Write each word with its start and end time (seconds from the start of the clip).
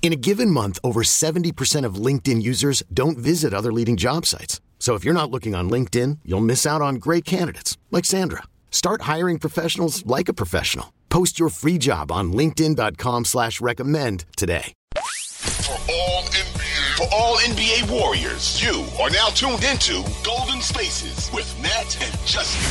In 0.00 0.12
a 0.12 0.16
given 0.16 0.50
month, 0.50 0.78
over 0.82 1.02
70% 1.02 1.84
of 1.84 1.96
LinkedIn 1.96 2.40
users 2.40 2.82
don't 2.94 3.18
visit 3.18 3.52
other 3.52 3.72
leading 3.72 3.98
job 3.98 4.24
sites. 4.24 4.62
So 4.78 4.94
if 4.94 5.04
you're 5.04 5.12
not 5.12 5.30
looking 5.30 5.54
on 5.54 5.68
LinkedIn, 5.68 6.20
you'll 6.24 6.40
miss 6.40 6.64
out 6.64 6.80
on 6.80 6.94
great 6.94 7.26
candidates 7.26 7.76
like 7.90 8.06
Sandra. 8.06 8.44
Start 8.70 9.02
hiring 9.02 9.38
professionals 9.38 10.06
like 10.06 10.30
a 10.30 10.32
professional. 10.32 10.94
Post 11.10 11.38
your 11.38 11.50
free 11.50 11.76
job 11.78 12.10
on 12.10 12.32
LinkedIn.com 12.32 13.26
slash 13.26 13.60
recommend 13.60 14.24
today. 14.36 14.72
For 14.94 15.72
all 15.90 16.22
NBA, 16.22 16.96
for 16.96 17.06
all 17.12 17.36
NBA 17.38 17.90
warriors, 17.90 18.62
you 18.62 18.84
are 19.02 19.10
now 19.10 19.28
tuned 19.28 19.64
into 19.64 20.04
Golden 20.24 20.62
Spaces 20.62 21.30
with 21.32 21.52
Nat 21.60 21.98
and 22.00 22.14
Justin. 22.24 22.64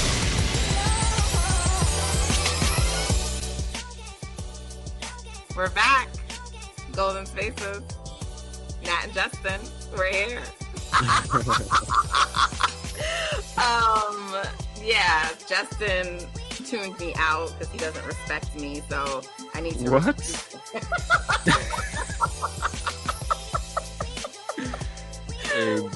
We're 5.55 5.69
back. 5.69 6.16
Golden 6.97 7.25
Spaces. 7.27 7.83
Nat 8.83 9.03
and 9.03 9.13
Justin, 9.13 9.61
we're 9.95 10.11
here. 10.11 10.41
um, 13.59 14.35
yeah, 14.83 15.29
Justin 15.47 16.27
tuned 16.49 16.99
me 16.99 17.13
out 17.19 17.53
because 17.53 17.71
he 17.71 17.77
doesn't 17.77 18.03
respect 18.03 18.59
me, 18.59 18.81
so 18.89 19.21
I 19.53 19.61
need 19.61 19.77
to. 19.77 19.91
What? 19.91 20.05
hey, 25.53 25.87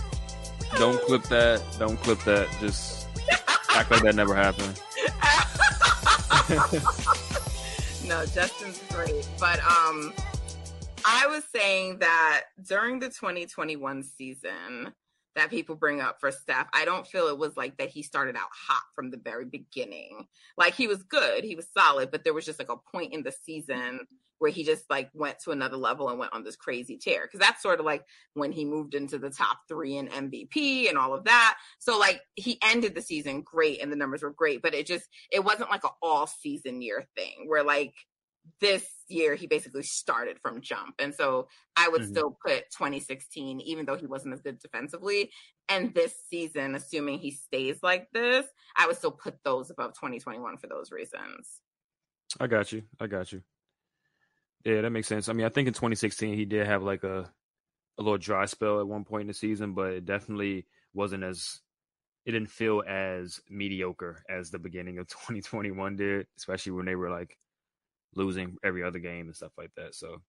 don't 0.77 1.01
clip 1.07 1.23
that. 1.23 1.63
Don't 1.79 1.99
clip 2.01 2.19
that. 2.25 2.47
Just 2.59 3.07
act 3.71 3.89
like 3.89 4.03
that 4.03 4.13
never 4.13 4.35
happened. 4.35 4.79
no, 8.07 8.23
Justin's 8.27 8.79
great, 8.91 9.27
but 9.39 9.59
um, 9.63 10.13
I 11.13 11.27
was 11.27 11.43
saying 11.53 11.99
that 11.99 12.43
during 12.65 12.99
the 12.99 13.09
2021 13.09 14.03
season 14.03 14.93
that 15.35 15.49
people 15.49 15.75
bring 15.75 15.99
up 15.99 16.21
for 16.21 16.31
Steph, 16.31 16.67
I 16.73 16.85
don't 16.85 17.05
feel 17.05 17.27
it 17.27 17.37
was 17.37 17.57
like 17.57 17.77
that 17.77 17.89
he 17.89 18.01
started 18.01 18.37
out 18.37 18.49
hot 18.51 18.83
from 18.95 19.11
the 19.11 19.17
very 19.17 19.43
beginning. 19.43 20.27
Like 20.57 20.73
he 20.73 20.87
was 20.87 21.03
good, 21.03 21.43
he 21.43 21.55
was 21.55 21.67
solid, 21.77 22.11
but 22.11 22.23
there 22.23 22.33
was 22.33 22.45
just 22.45 22.59
like 22.59 22.71
a 22.71 22.77
point 22.77 23.13
in 23.13 23.23
the 23.23 23.33
season 23.43 24.07
where 24.39 24.51
he 24.51 24.63
just 24.63 24.89
like 24.89 25.09
went 25.13 25.37
to 25.39 25.51
another 25.51 25.77
level 25.77 26.09
and 26.09 26.17
went 26.17 26.33
on 26.33 26.43
this 26.43 26.55
crazy 26.55 26.97
tear. 26.97 27.27
Cause 27.27 27.39
that's 27.39 27.61
sort 27.61 27.79
of 27.79 27.85
like 27.85 28.05
when 28.33 28.53
he 28.53 28.63
moved 28.63 28.95
into 28.95 29.19
the 29.19 29.29
top 29.29 29.59
three 29.67 29.97
in 29.97 30.07
MVP 30.07 30.87
and 30.87 30.97
all 30.97 31.13
of 31.13 31.25
that. 31.25 31.57
So 31.77 31.99
like 31.99 32.21
he 32.35 32.57
ended 32.63 32.95
the 32.95 33.01
season 33.01 33.41
great 33.41 33.81
and 33.83 33.91
the 33.91 33.97
numbers 33.97 34.23
were 34.23 34.31
great, 34.31 34.61
but 34.61 34.73
it 34.73 34.87
just, 34.87 35.09
it 35.29 35.43
wasn't 35.43 35.69
like 35.69 35.83
an 35.83 35.91
all 36.01 36.25
season 36.25 36.81
year 36.81 37.05
thing 37.17 37.45
where 37.47 37.63
like 37.63 37.93
this 38.59 38.85
year 39.07 39.35
he 39.35 39.47
basically 39.47 39.83
started 39.83 40.37
from 40.39 40.61
jump. 40.61 40.95
And 40.99 41.13
so 41.13 41.47
I 41.75 41.89
would 41.89 42.01
mm-hmm. 42.01 42.11
still 42.11 42.37
put 42.45 42.71
2016, 42.71 43.61
even 43.61 43.85
though 43.85 43.97
he 43.97 44.07
wasn't 44.07 44.33
as 44.33 44.41
good 44.41 44.59
defensively. 44.59 45.31
And 45.69 45.93
this 45.93 46.13
season, 46.29 46.75
assuming 46.75 47.19
he 47.19 47.31
stays 47.31 47.79
like 47.83 48.07
this, 48.13 48.45
I 48.75 48.87
would 48.87 48.97
still 48.97 49.11
put 49.11 49.35
those 49.43 49.69
above 49.69 49.93
2021 49.93 50.57
for 50.57 50.67
those 50.67 50.91
reasons. 50.91 51.61
I 52.39 52.47
got 52.47 52.71
you. 52.71 52.83
I 52.99 53.07
got 53.07 53.31
you. 53.31 53.41
Yeah, 54.63 54.81
that 54.81 54.91
makes 54.91 55.07
sense. 55.07 55.27
I 55.27 55.33
mean, 55.33 55.45
I 55.45 55.49
think 55.49 55.67
in 55.67 55.73
2016 55.73 56.35
he 56.35 56.45
did 56.45 56.67
have 56.67 56.83
like 56.83 57.03
a 57.03 57.29
a 57.97 58.03
little 58.03 58.17
dry 58.17 58.45
spell 58.45 58.79
at 58.79 58.87
one 58.87 59.03
point 59.03 59.21
in 59.21 59.27
the 59.27 59.33
season, 59.33 59.73
but 59.73 59.93
it 59.93 60.05
definitely 60.05 60.65
wasn't 60.93 61.23
as 61.23 61.59
it 62.25 62.31
didn't 62.31 62.49
feel 62.49 62.83
as 62.87 63.39
mediocre 63.49 64.23
as 64.29 64.49
the 64.51 64.59
beginning 64.59 64.97
of 64.99 65.07
2021 65.09 65.95
did, 65.95 66.27
especially 66.37 66.73
when 66.73 66.85
they 66.85 66.95
were 66.95 67.09
like 67.09 67.37
losing 68.15 68.57
every 68.63 68.83
other 68.83 68.99
game 68.99 69.27
and 69.27 69.35
stuff 69.35 69.51
like 69.57 69.71
that. 69.75 69.95
So 69.95 70.21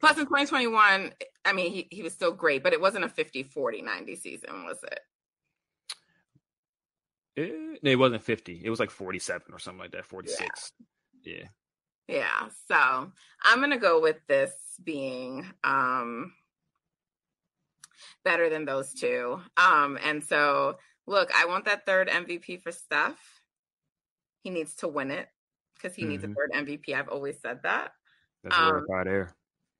plus 0.00 0.16
in 0.16 0.24
2021, 0.24 1.12
I 1.44 1.52
mean, 1.52 1.72
he, 1.72 1.88
he 1.90 2.02
was 2.02 2.12
still 2.12 2.32
great, 2.32 2.62
but 2.62 2.72
it 2.72 2.80
wasn't 2.80 3.04
a 3.04 3.08
50, 3.08 3.44
40, 3.44 3.82
90 3.82 4.16
season, 4.16 4.64
was 4.64 4.78
it? 4.84 5.00
It, 7.36 7.78
it 7.82 7.96
wasn't 7.96 8.22
50. 8.22 8.62
It 8.64 8.70
was 8.70 8.80
like 8.80 8.90
47 8.90 9.52
or 9.52 9.58
something 9.58 9.80
like 9.80 9.92
that, 9.92 10.06
46. 10.06 10.72
Yeah. 11.24 11.34
Yeah. 11.34 11.44
yeah. 12.08 12.48
So 12.68 13.12
I'm 13.42 13.58
going 13.58 13.70
to 13.70 13.78
go 13.78 14.00
with 14.00 14.18
this 14.26 14.52
being 14.82 15.46
um 15.62 16.32
better 18.24 18.48
than 18.48 18.64
those 18.64 18.92
two. 18.94 19.40
Um, 19.56 19.98
and 20.02 20.24
so 20.24 20.78
look, 21.06 21.30
I 21.34 21.46
want 21.46 21.66
that 21.66 21.86
third 21.86 22.08
MVP 22.08 22.62
for 22.62 22.72
Steph. 22.72 23.40
He 24.42 24.50
needs 24.50 24.74
to 24.76 24.88
win 24.88 25.10
it 25.10 25.28
because 25.80 25.96
he 25.96 26.02
mm-hmm. 26.02 26.10
needs 26.10 26.24
a 26.24 26.28
mm-hmm. 26.28 26.34
third 26.34 26.66
MVP. 26.66 26.94
I've 26.94 27.08
always 27.08 27.40
said 27.40 27.60
that. 27.62 27.92
That's 28.44 28.56
um, 28.56 28.86
right 28.88 29.04
there. 29.04 29.34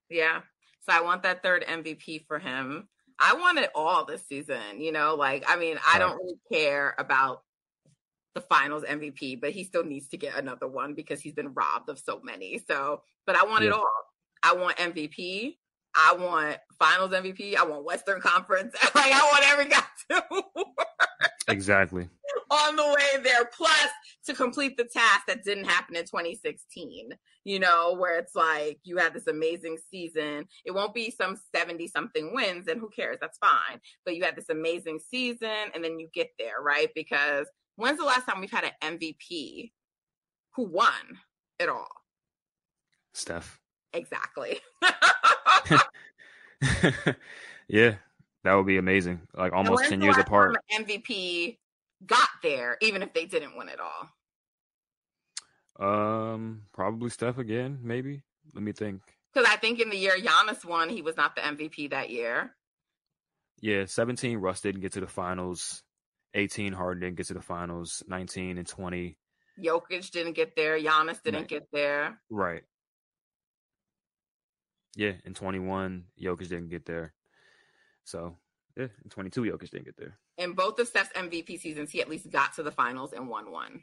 Yeah. 0.08 0.40
So 0.80 0.92
I 0.92 1.02
want 1.02 1.22
that 1.22 1.42
third 1.42 1.64
MVP 1.66 2.26
for 2.26 2.38
him. 2.38 2.88
I 3.18 3.34
want 3.34 3.58
it 3.58 3.70
all 3.74 4.06
this 4.06 4.24
season, 4.26 4.80
you 4.80 4.92
know, 4.92 5.14
like 5.14 5.44
I 5.46 5.56
mean, 5.56 5.78
I 5.86 5.98
don't 5.98 6.16
really 6.16 6.38
care 6.50 6.94
about 6.98 7.42
the 8.34 8.40
finals 8.40 8.84
MVP, 8.84 9.40
but 9.40 9.50
he 9.50 9.64
still 9.64 9.84
needs 9.84 10.08
to 10.08 10.16
get 10.16 10.38
another 10.38 10.66
one 10.66 10.94
because 10.94 11.20
he's 11.20 11.34
been 11.34 11.52
robbed 11.52 11.90
of 11.90 11.98
so 11.98 12.20
many. 12.22 12.58
So, 12.66 13.02
but 13.26 13.36
I 13.36 13.44
want 13.44 13.62
yeah. 13.62 13.70
it 13.70 13.72
all. 13.74 13.86
I 14.42 14.54
want 14.54 14.78
MVP. 14.78 15.56
I 15.94 16.14
want 16.18 16.56
finals 16.78 17.10
MVP. 17.10 17.56
I 17.56 17.64
want 17.64 17.84
Western 17.84 18.20
Conference. 18.20 18.74
like 18.94 19.12
I 19.12 19.20
want 19.20 19.44
every 19.48 19.66
guy 19.66 19.82
to 20.10 20.64
Exactly. 21.48 22.08
On 22.50 22.76
the 22.76 22.84
way 22.84 23.22
there. 23.22 23.50
Plus 23.54 23.88
to 24.26 24.34
complete 24.34 24.76
the 24.76 24.84
task 24.84 25.26
that 25.26 25.44
didn't 25.44 25.64
happen 25.64 25.96
in 25.96 26.04
2016, 26.04 27.10
you 27.44 27.58
know, 27.58 27.94
where 27.98 28.18
it's 28.18 28.34
like 28.34 28.78
you 28.84 28.96
had 28.98 29.14
this 29.14 29.26
amazing 29.26 29.78
season. 29.90 30.46
It 30.64 30.72
won't 30.72 30.94
be 30.94 31.10
some 31.10 31.36
70 31.54 31.88
something 31.88 32.34
wins, 32.34 32.68
and 32.68 32.80
who 32.80 32.90
cares? 32.90 33.18
That's 33.20 33.38
fine. 33.38 33.80
But 34.04 34.16
you 34.16 34.24
had 34.24 34.36
this 34.36 34.50
amazing 34.50 35.00
season, 35.10 35.70
and 35.74 35.82
then 35.82 35.98
you 35.98 36.08
get 36.12 36.30
there, 36.38 36.60
right? 36.62 36.90
Because 36.94 37.46
when's 37.76 37.98
the 37.98 38.04
last 38.04 38.26
time 38.26 38.40
we've 38.40 38.50
had 38.50 38.64
an 38.64 38.98
MVP 38.98 39.72
who 40.54 40.64
won 40.64 41.18
it 41.58 41.68
all? 41.68 41.88
Steph. 43.14 43.58
Exactly. 43.92 44.60
yeah, 47.68 47.94
that 48.44 48.54
would 48.54 48.66
be 48.66 48.78
amazing. 48.78 49.20
Like 49.34 49.52
almost 49.52 49.84
10 49.84 50.02
years 50.02 50.18
apart. 50.18 50.56
MVP 50.72 51.56
got 52.06 52.28
there, 52.42 52.76
even 52.80 53.02
if 53.02 53.12
they 53.12 53.26
didn't 53.26 53.56
win 53.56 53.68
it 53.68 53.78
all. 53.80 54.08
Um, 55.80 56.62
probably 56.72 57.10
Steph 57.10 57.38
again, 57.38 57.78
maybe. 57.82 58.22
Let 58.54 58.62
me 58.62 58.72
think. 58.72 59.00
Because 59.32 59.48
I 59.48 59.56
think 59.56 59.80
in 59.80 59.90
the 59.90 59.96
year 59.96 60.16
Giannis 60.16 60.64
won, 60.64 60.88
he 60.88 61.02
was 61.02 61.16
not 61.16 61.36
the 61.36 61.42
MVP 61.42 61.90
that 61.90 62.10
year. 62.10 62.54
Yeah, 63.60 63.84
17, 63.86 64.38
Russ 64.38 64.60
didn't 64.60 64.80
get 64.80 64.92
to 64.92 65.00
the 65.00 65.06
finals. 65.06 65.82
18, 66.34 66.72
Harden 66.72 67.00
didn't 67.00 67.16
get 67.16 67.26
to 67.26 67.34
the 67.34 67.42
finals. 67.42 68.02
19 68.08 68.58
and 68.58 68.66
20. 68.66 69.16
Jokic 69.62 70.10
didn't 70.10 70.32
get 70.32 70.56
there. 70.56 70.78
Giannis 70.78 71.22
didn't 71.22 71.48
get 71.48 71.68
there. 71.72 72.18
Right. 72.30 72.62
Yeah, 74.96 75.12
in 75.24 75.34
21, 75.34 76.04
Jokic 76.20 76.48
didn't 76.48 76.68
get 76.68 76.86
there. 76.86 77.12
So, 78.04 78.36
yeah, 78.76 78.88
in 79.04 79.10
22, 79.10 79.42
Jokic 79.42 79.70
didn't 79.70 79.84
get 79.84 79.96
there. 79.96 80.18
In 80.40 80.54
both 80.54 80.78
of 80.78 80.88
Steph's 80.88 81.12
MVP 81.14 81.60
seasons, 81.60 81.90
he 81.90 82.00
at 82.00 82.08
least 82.08 82.30
got 82.30 82.54
to 82.54 82.62
the 82.62 82.72
finals 82.72 83.12
and 83.12 83.28
won 83.28 83.52
one. 83.52 83.82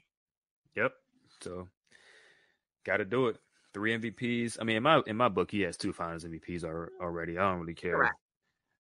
Yep. 0.75 0.92
So, 1.42 1.68
got 2.83 2.98
to 2.98 3.06
do 3.06 3.27
it. 3.27 3.38
Three 3.75 3.95
MVPs. 3.95 4.57
I 4.59 4.63
mean, 4.63 4.77
in 4.77 4.83
my 4.83 5.04
in 5.06 5.15
my 5.15 5.30
book, 5.30 5.51
he 5.51 5.62
has 5.62 5.77
two 5.77 5.94
Finals 5.94 6.25
MVPs 6.25 6.63
already. 7.00 7.38
I 7.38 7.51
don't 7.51 7.59
really 7.59 7.75
care. 7.75 7.95
Correct. 7.95 8.15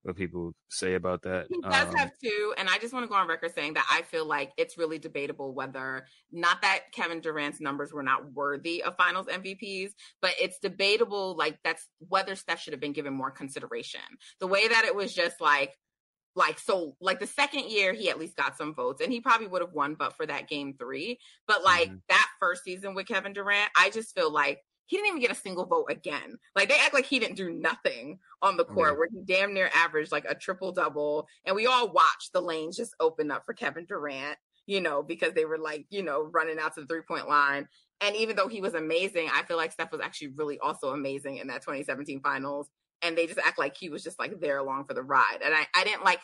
what 0.01 0.15
people 0.15 0.53
say 0.69 0.95
about 0.95 1.21
that. 1.23 1.45
He 1.49 1.61
does 1.61 1.89
um, 1.89 1.95
have 1.95 2.11
two, 2.23 2.55
and 2.57 2.67
I 2.67 2.79
just 2.79 2.95
want 2.95 3.03
to 3.03 3.07
go 3.07 3.13
on 3.13 3.27
record 3.27 3.53
saying 3.53 3.75
that 3.75 3.85
I 3.91 4.01
feel 4.01 4.25
like 4.25 4.53
it's 4.57 4.75
really 4.75 4.97
debatable 4.97 5.53
whether 5.53 6.07
not 6.31 6.63
that 6.63 6.85
Kevin 6.93 7.21
Durant's 7.21 7.61
numbers 7.61 7.93
were 7.93 8.01
not 8.01 8.33
worthy 8.33 8.81
of 8.81 8.97
Finals 8.97 9.27
MVPs, 9.27 9.91
but 10.19 10.31
it's 10.41 10.57
debatable 10.57 11.35
like 11.37 11.59
that's 11.63 11.87
whether 11.99 12.33
Steph 12.33 12.61
should 12.61 12.73
have 12.73 12.81
been 12.81 12.93
given 12.93 13.13
more 13.13 13.29
consideration. 13.29 14.01
The 14.39 14.47
way 14.47 14.67
that 14.67 14.85
it 14.85 14.95
was 14.95 15.13
just 15.13 15.39
like 15.39 15.77
like 16.37 16.59
so 16.59 16.95
like 17.01 17.19
the 17.19 17.27
second 17.27 17.69
year 17.69 17.93
he 17.93 18.09
at 18.09 18.19
least 18.19 18.37
got 18.37 18.55
some 18.55 18.73
votes 18.73 19.01
and 19.01 19.11
he 19.11 19.19
probably 19.19 19.47
would 19.47 19.61
have 19.61 19.73
won 19.73 19.95
but 19.95 20.15
for 20.15 20.25
that 20.25 20.47
game 20.47 20.75
3 20.77 21.19
but 21.47 21.63
like 21.63 21.89
mm-hmm. 21.89 21.97
that 22.09 22.27
first 22.39 22.63
season 22.63 22.93
with 22.93 23.07
Kevin 23.07 23.33
Durant 23.33 23.71
I 23.75 23.89
just 23.89 24.13
feel 24.13 24.31
like 24.31 24.61
he 24.87 24.95
didn't 24.95 25.09
even 25.09 25.21
get 25.21 25.31
a 25.31 25.35
single 25.35 25.65
vote 25.65 25.87
again. 25.89 26.37
Like 26.55 26.69
they 26.69 26.79
act 26.79 26.93
like 26.93 27.05
he 27.05 27.19
didn't 27.19 27.35
do 27.35 27.51
nothing 27.51 28.19
on 28.41 28.55
the 28.55 28.65
court 28.65 28.93
yeah. 28.93 28.97
where 28.97 29.09
he 29.11 29.21
damn 29.25 29.53
near 29.53 29.69
averaged 29.75 30.13
like 30.13 30.25
a 30.27 30.33
triple 30.33 30.71
double. 30.71 31.27
And 31.45 31.55
we 31.55 31.67
all 31.67 31.91
watched 31.91 32.31
the 32.33 32.41
lanes 32.41 32.77
just 32.77 32.95
open 32.99 33.29
up 33.29 33.45
for 33.45 33.53
Kevin 33.53 33.85
Durant, 33.85 34.37
you 34.65 34.79
know, 34.79 35.03
because 35.03 35.33
they 35.33 35.43
were 35.43 35.57
like, 35.57 35.85
you 35.89 36.03
know, 36.03 36.23
running 36.23 36.57
out 36.57 36.73
to 36.75 36.81
the 36.81 36.87
three 36.87 37.01
point 37.01 37.27
line. 37.27 37.67
And 37.99 38.15
even 38.15 38.37
though 38.37 38.47
he 38.47 38.61
was 38.61 38.75
amazing, 38.75 39.27
I 39.33 39.43
feel 39.43 39.57
like 39.57 39.73
Steph 39.73 39.91
was 39.91 40.01
actually 40.01 40.29
really 40.29 40.57
also 40.59 40.93
amazing 40.93 41.37
in 41.37 41.47
that 41.47 41.63
2017 41.63 42.21
finals 42.21 42.69
and 43.01 43.17
they 43.17 43.27
just 43.27 43.39
act 43.39 43.59
like 43.59 43.77
he 43.77 43.89
was 43.89 44.03
just 44.03 44.19
like 44.19 44.39
there 44.39 44.57
along 44.57 44.85
for 44.85 44.93
the 44.93 45.03
ride. 45.03 45.39
And 45.43 45.53
I, 45.53 45.67
I 45.75 45.83
didn't 45.83 46.03
like 46.03 46.21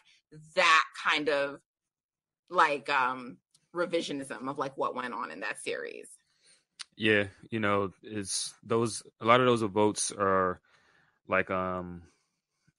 that 0.56 0.84
kind 1.06 1.30
of 1.30 1.60
like 2.50 2.90
um 2.90 3.38
revisionism 3.76 4.48
of 4.50 4.58
like 4.58 4.78
what 4.78 4.96
went 4.96 5.14
on 5.14 5.32
in 5.32 5.42
that 5.42 5.62
series. 5.62 6.08
Yeah, 6.96 7.26
you 7.50 7.60
know, 7.60 7.92
it's 8.04 8.54
those 8.64 9.04
a 9.20 9.26
lot 9.26 9.40
of 9.40 9.46
those 9.46 9.62
votes 9.62 10.12
are 10.12 10.62
like 11.28 11.50
um 11.50 12.04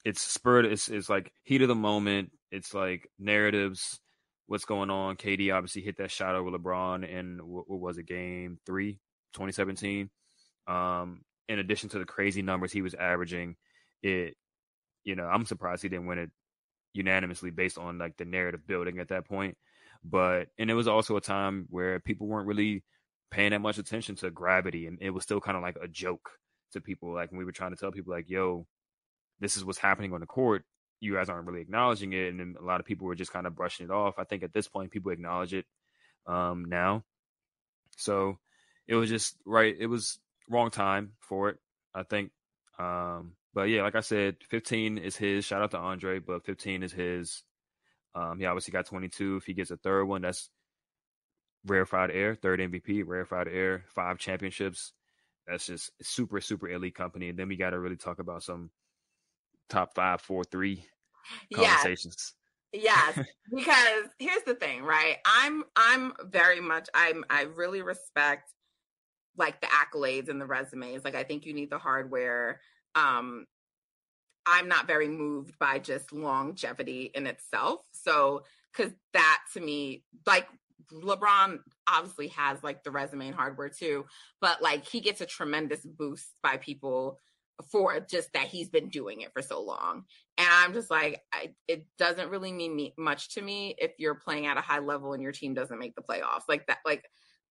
it's 0.05 0.21
spurred 0.21 0.67
it's 0.67 0.89
it's 0.89 1.09
like 1.09 1.33
heat 1.43 1.63
of 1.63 1.69
the 1.69 1.75
moment, 1.75 2.31
it's 2.51 2.75
like 2.75 3.09
narratives, 3.19 4.01
what's 4.47 4.65
going 4.65 4.91
on. 4.91 5.17
KD 5.17 5.55
obviously 5.55 5.83
hit 5.83 5.97
that 5.99 6.11
shot 6.11 6.35
over 6.35 6.51
LeBron 6.51 7.09
in 7.09 7.39
what, 7.45 7.69
what 7.69 7.81
was 7.81 7.99
it, 7.99 8.07
game 8.07 8.59
three, 8.67 9.01
2017. 9.35 10.11
Um, 10.67 11.23
in 11.49 11.59
addition 11.59 11.89
to 11.91 11.99
the 11.99 12.05
crazy 12.05 12.43
numbers 12.43 12.73
he 12.73 12.83
was 12.83 12.95
averaging, 12.95 13.57
it, 14.05 14.37
you 15.03 15.17
know, 15.17 15.25
I'm 15.25 15.47
surprised 15.47 15.83
he 15.83 15.89
didn't 15.89 16.07
win 16.07 16.19
it 16.19 16.31
unanimously 16.93 17.51
based 17.51 17.79
on 17.79 17.99
like 17.99 18.17
the 18.17 18.25
narrative 18.25 18.67
building 18.67 18.99
at 18.99 19.09
that 19.09 19.27
point. 19.27 19.57
But 20.05 20.49
and 20.59 20.71
it 20.71 20.75
was 20.75 20.87
also 20.87 21.17
a 21.17 21.21
time 21.21 21.67
where 21.71 21.99
people 21.99 22.27
weren't 22.27 22.47
really 22.47 22.85
paying 23.31 23.51
that 23.51 23.61
much 23.61 23.79
attention 23.79 24.17
to 24.17 24.31
gravity, 24.31 24.87
and 24.87 24.99
it 25.01 25.11
was 25.11 25.25
still 25.25 25.41
kind 25.41 25.57
of 25.57 25.63
like 25.63 25.77
a 25.83 25.89
joke 25.89 26.31
to 26.73 26.81
people. 26.81 27.13
Like 27.15 27.31
when 27.31 27.39
we 27.39 27.45
were 27.45 27.53
trying 27.53 27.71
to 27.71 27.77
tell 27.77 27.91
people, 27.91 28.13
like, 28.13 28.29
"Yo, 28.29 28.67
this 29.41 29.57
is 29.57 29.65
what's 29.65 29.79
happening 29.79 30.13
on 30.13 30.21
the 30.21 30.27
court." 30.27 30.65
You 31.01 31.15
guys 31.15 31.29
aren't 31.29 31.47
really 31.47 31.63
acknowledging 31.63 32.13
it, 32.13 32.35
and 32.35 32.57
a 32.57 32.65
lot 32.65 32.81
of 32.81 32.87
people 32.87 33.07
were 33.07 33.15
just 33.15 33.33
kind 33.33 33.47
of 33.47 33.57
brushing 33.57 33.87
it 33.87 33.91
off. 33.91 34.19
I 34.19 34.25
think 34.25 34.43
at 34.43 34.53
this 34.53 34.69
point, 34.69 34.91
people 34.91 35.11
acknowledge 35.11 35.55
it 35.55 35.65
um, 36.27 36.67
now. 36.67 37.05
So 37.97 38.39
it 38.87 38.95
was 38.95 39.09
just 39.09 39.37
right. 39.47 39.75
It 39.79 39.87
was 39.87 40.19
wrong 40.51 40.71
time 40.71 41.13
for 41.21 41.49
it. 41.49 41.57
I 41.95 42.03
think 42.03 42.31
um, 42.79 43.33
but 43.55 43.69
yeah, 43.69 43.83
like 43.83 43.95
I 43.95 44.01
said, 44.01 44.37
15 44.51 44.99
is 44.99 45.17
his. 45.17 45.45
Shout 45.45 45.63
out 45.63 45.71
to 45.71 45.79
Andre, 45.79 46.19
but 46.19 46.45
15 46.45 46.83
is 46.83 46.93
his. 46.93 47.45
Um, 48.15 48.39
he 48.39 48.47
obviously 48.47 48.73
got 48.73 48.87
22. 48.87 49.37
If 49.37 49.45
he 49.45 49.55
gets 49.55 49.71
a 49.71 49.77
third 49.77 50.05
one, 50.05 50.23
that's 50.23 50.51
rarefied 51.65 52.11
air, 52.11 52.35
third 52.35 52.61
MVP, 52.61 53.05
rarefied 53.07 53.49
air, 53.49 53.85
five 53.95 54.19
championships. 54.19 54.93
That's 55.47 55.67
just 55.67 55.91
super, 56.03 56.41
super 56.41 56.69
elite 56.69 56.95
company. 56.95 57.29
And 57.29 57.39
then 57.39 57.49
we 57.49 57.57
got 57.57 57.71
to 57.71 57.79
really 57.79 57.97
talk 57.97 58.19
about 58.19 58.43
some 58.43 58.71
top 59.69 59.95
five, 59.95 60.21
four, 60.21 60.43
three 60.45 60.85
conversations. 61.55 62.35
Yes. 62.73 63.13
yes. 63.17 63.27
because 63.55 64.11
here's 64.19 64.43
the 64.43 64.55
thing, 64.55 64.83
right? 64.83 65.19
I'm, 65.25 65.65
I'm 65.77 66.13
very 66.25 66.61
much, 66.61 66.89
I'm, 66.95 67.25
I 67.31 67.43
really 67.43 67.83
respect 67.83 68.51
like 69.37 69.61
the 69.61 69.69
accolades 69.69 70.29
and 70.29 70.41
the 70.41 70.47
resumes. 70.47 71.05
Like 71.05 71.15
I 71.15 71.25
think 71.25 71.47
you 71.47 71.53
need 71.53 71.71
the 71.71 71.79
hardware 71.79 72.61
um 72.95 73.47
i'm 74.47 74.69
not 74.69 74.87
very 74.87 75.09
moved 75.09 75.59
by 75.59 75.79
just 75.79 76.13
longevity 76.13 77.11
in 77.15 77.27
itself. 77.27 77.81
So 77.93 78.43
because 78.73 78.93
that 79.13 79.41
to 79.55 79.61
me 79.61 80.05
like 80.27 80.47
lebron 80.93 81.61
obviously 81.89 82.29
has 82.29 82.63
like 82.63 82.85
the 82.85 82.91
resume 82.91 83.29
and 83.29 83.35
hardware 83.35 83.71
too 83.71 84.05
but 84.41 84.61
like 84.61 84.87
he 84.87 85.01
gets 85.01 85.23
a 85.23 85.27
tremendous 85.27 85.81
boost 85.81 86.29
by 86.43 86.59
people 86.59 87.21
for 87.71 88.01
just 88.01 88.33
that 88.33 88.49
he's 88.49 88.69
been 88.69 88.89
doing 88.89 89.21
it 89.21 89.33
for 89.33 89.43
so 89.43 89.63
long. 89.63 90.05
And 90.39 90.49
i'm 90.51 90.73
just 90.73 90.91
like 90.91 91.21
I, 91.33 91.55
it 91.69 91.87
doesn't 91.99 92.31
really 92.31 92.53
mean 92.53 92.75
me, 92.75 92.95
much 92.99 93.35
to 93.35 93.43
me 93.43 93.75
if 93.79 93.93
you're 93.99 94.17
playing 94.17 94.47
at 94.47 94.57
a 94.57 94.63
high 94.63 94.81
level 94.81 95.13
and 95.13 95.23
your 95.23 95.33
team 95.33 95.55
doesn't 95.55 95.79
make 95.79 95.95
the 95.95 96.03
playoffs. 96.03 96.43
Like 96.49 96.67
that 96.67 96.79
like 96.85 97.05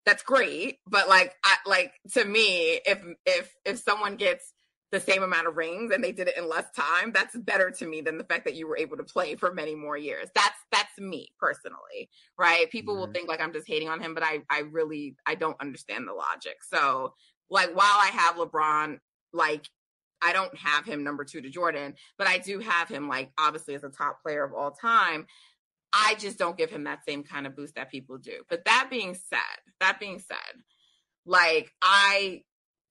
that's 0.05 0.23
great 0.23 0.79
but 0.85 1.07
like 1.07 1.33
I, 1.45 1.55
like 1.65 1.93
to 2.13 2.25
me 2.25 2.81
if 2.85 3.01
if 3.25 3.53
if 3.63 3.79
someone 3.79 4.17
gets 4.17 4.51
the 4.93 4.99
same 4.99 5.23
amount 5.23 5.47
of 5.47 5.57
rings 5.57 5.91
and 5.91 6.03
they 6.03 6.11
did 6.11 6.27
it 6.27 6.37
in 6.37 6.47
less 6.47 6.69
time 6.71 7.11
that's 7.11 7.35
better 7.35 7.71
to 7.71 7.87
me 7.87 7.99
than 7.99 8.19
the 8.19 8.23
fact 8.23 8.45
that 8.45 8.53
you 8.53 8.67
were 8.67 8.77
able 8.77 8.95
to 8.95 9.03
play 9.03 9.33
for 9.33 9.51
many 9.51 9.73
more 9.73 9.97
years. 9.97 10.29
That's 10.35 10.59
that's 10.71 10.97
me 10.99 11.29
personally 11.39 12.09
right? 12.37 12.69
People 12.69 12.93
mm-hmm. 12.93 13.01
will 13.01 13.11
think 13.11 13.27
like 13.27 13.41
i'm 13.41 13.51
just 13.51 13.67
hating 13.67 13.89
on 13.89 13.99
him 13.99 14.13
but 14.13 14.23
i 14.23 14.41
i 14.51 14.59
really 14.59 15.15
i 15.25 15.33
don't 15.33 15.59
understand 15.59 16.07
the 16.07 16.13
logic. 16.13 16.57
So 16.61 17.15
like 17.49 17.75
while 17.75 17.85
i 17.85 18.11
have 18.13 18.35
lebron 18.35 18.99
like 19.33 19.67
i 20.21 20.31
don't 20.31 20.55
have 20.55 20.85
him 20.85 21.03
number 21.03 21.25
two 21.25 21.41
to 21.41 21.49
jordan 21.49 21.95
but 22.17 22.27
i 22.27 22.37
do 22.37 22.59
have 22.59 22.87
him 22.87 23.09
like 23.09 23.31
obviously 23.37 23.73
as 23.75 23.83
a 23.83 23.89
top 23.89 24.21
player 24.21 24.43
of 24.43 24.53
all 24.53 24.71
time. 24.71 25.25
I 25.95 26.15
just 26.15 26.39
don't 26.39 26.57
give 26.57 26.71
him 26.71 26.85
that 26.85 27.05
same 27.07 27.23
kind 27.23 27.45
of 27.45 27.55
boost 27.55 27.75
that 27.75 27.91
people 27.91 28.17
do. 28.17 28.41
But 28.49 28.65
that 28.65 28.87
being 28.89 29.15
said 29.15 29.39
that 29.79 29.99
being 29.99 30.19
said 30.19 30.61
like 31.25 31.71
i 31.81 32.41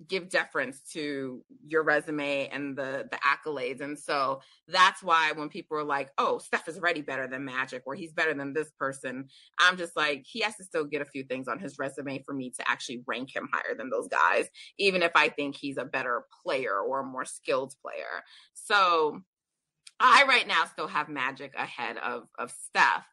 give 0.08 0.28
deference 0.28 0.81
to 0.93 1.43
your 1.66 1.82
resume 1.82 2.49
and 2.49 2.76
the 2.76 3.08
the 3.10 3.19
accolades. 3.19 3.81
And 3.81 3.99
so 3.99 4.40
that's 4.69 5.02
why 5.02 5.32
when 5.32 5.49
people 5.49 5.76
are 5.76 5.84
like 5.84 6.10
oh 6.19 6.38
steph 6.38 6.69
is 6.69 6.78
already 6.78 7.02
better 7.02 7.28
than 7.28 7.44
magic 7.44 7.82
or 7.87 7.94
he's 7.94 8.12
better 8.12 8.34
than 8.34 8.52
this 8.52 8.70
person 8.78 9.26
i'm 9.58 9.76
just 9.76 9.96
like 9.96 10.25
he 10.26 10.40
has 10.40 10.56
to 10.56 10.64
still 10.64 10.84
get 10.84 11.02
a 11.02 11.06
few 11.06 11.25
things 11.25 11.49
on 11.49 11.58
his 11.58 11.78
resume 11.78 12.22
for 12.25 12.32
me 12.32 12.50
to 12.50 12.69
actually 12.69 13.02
rank 13.06 13.34
him 13.34 13.49
higher 13.52 13.76
than 13.76 13.90
those 13.90 14.08
guys 14.08 14.49
even 14.78 15.02
if 15.02 15.12
i 15.14 15.28
think 15.28 15.56
he's 15.56 15.76
a 15.76 15.84
better 15.84 16.25
player 16.44 16.78
or 16.78 17.00
a 17.00 17.04
more 17.04 17.25
skilled 17.25 17.75
player. 17.82 18.22
So 18.54 19.20
i 20.00 20.25
right 20.26 20.46
now 20.46 20.64
still 20.66 20.88
have 20.88 21.08
magic 21.08 21.52
ahead 21.56 21.96
of 21.99 22.28
of 22.38 22.50
steph 22.50 23.06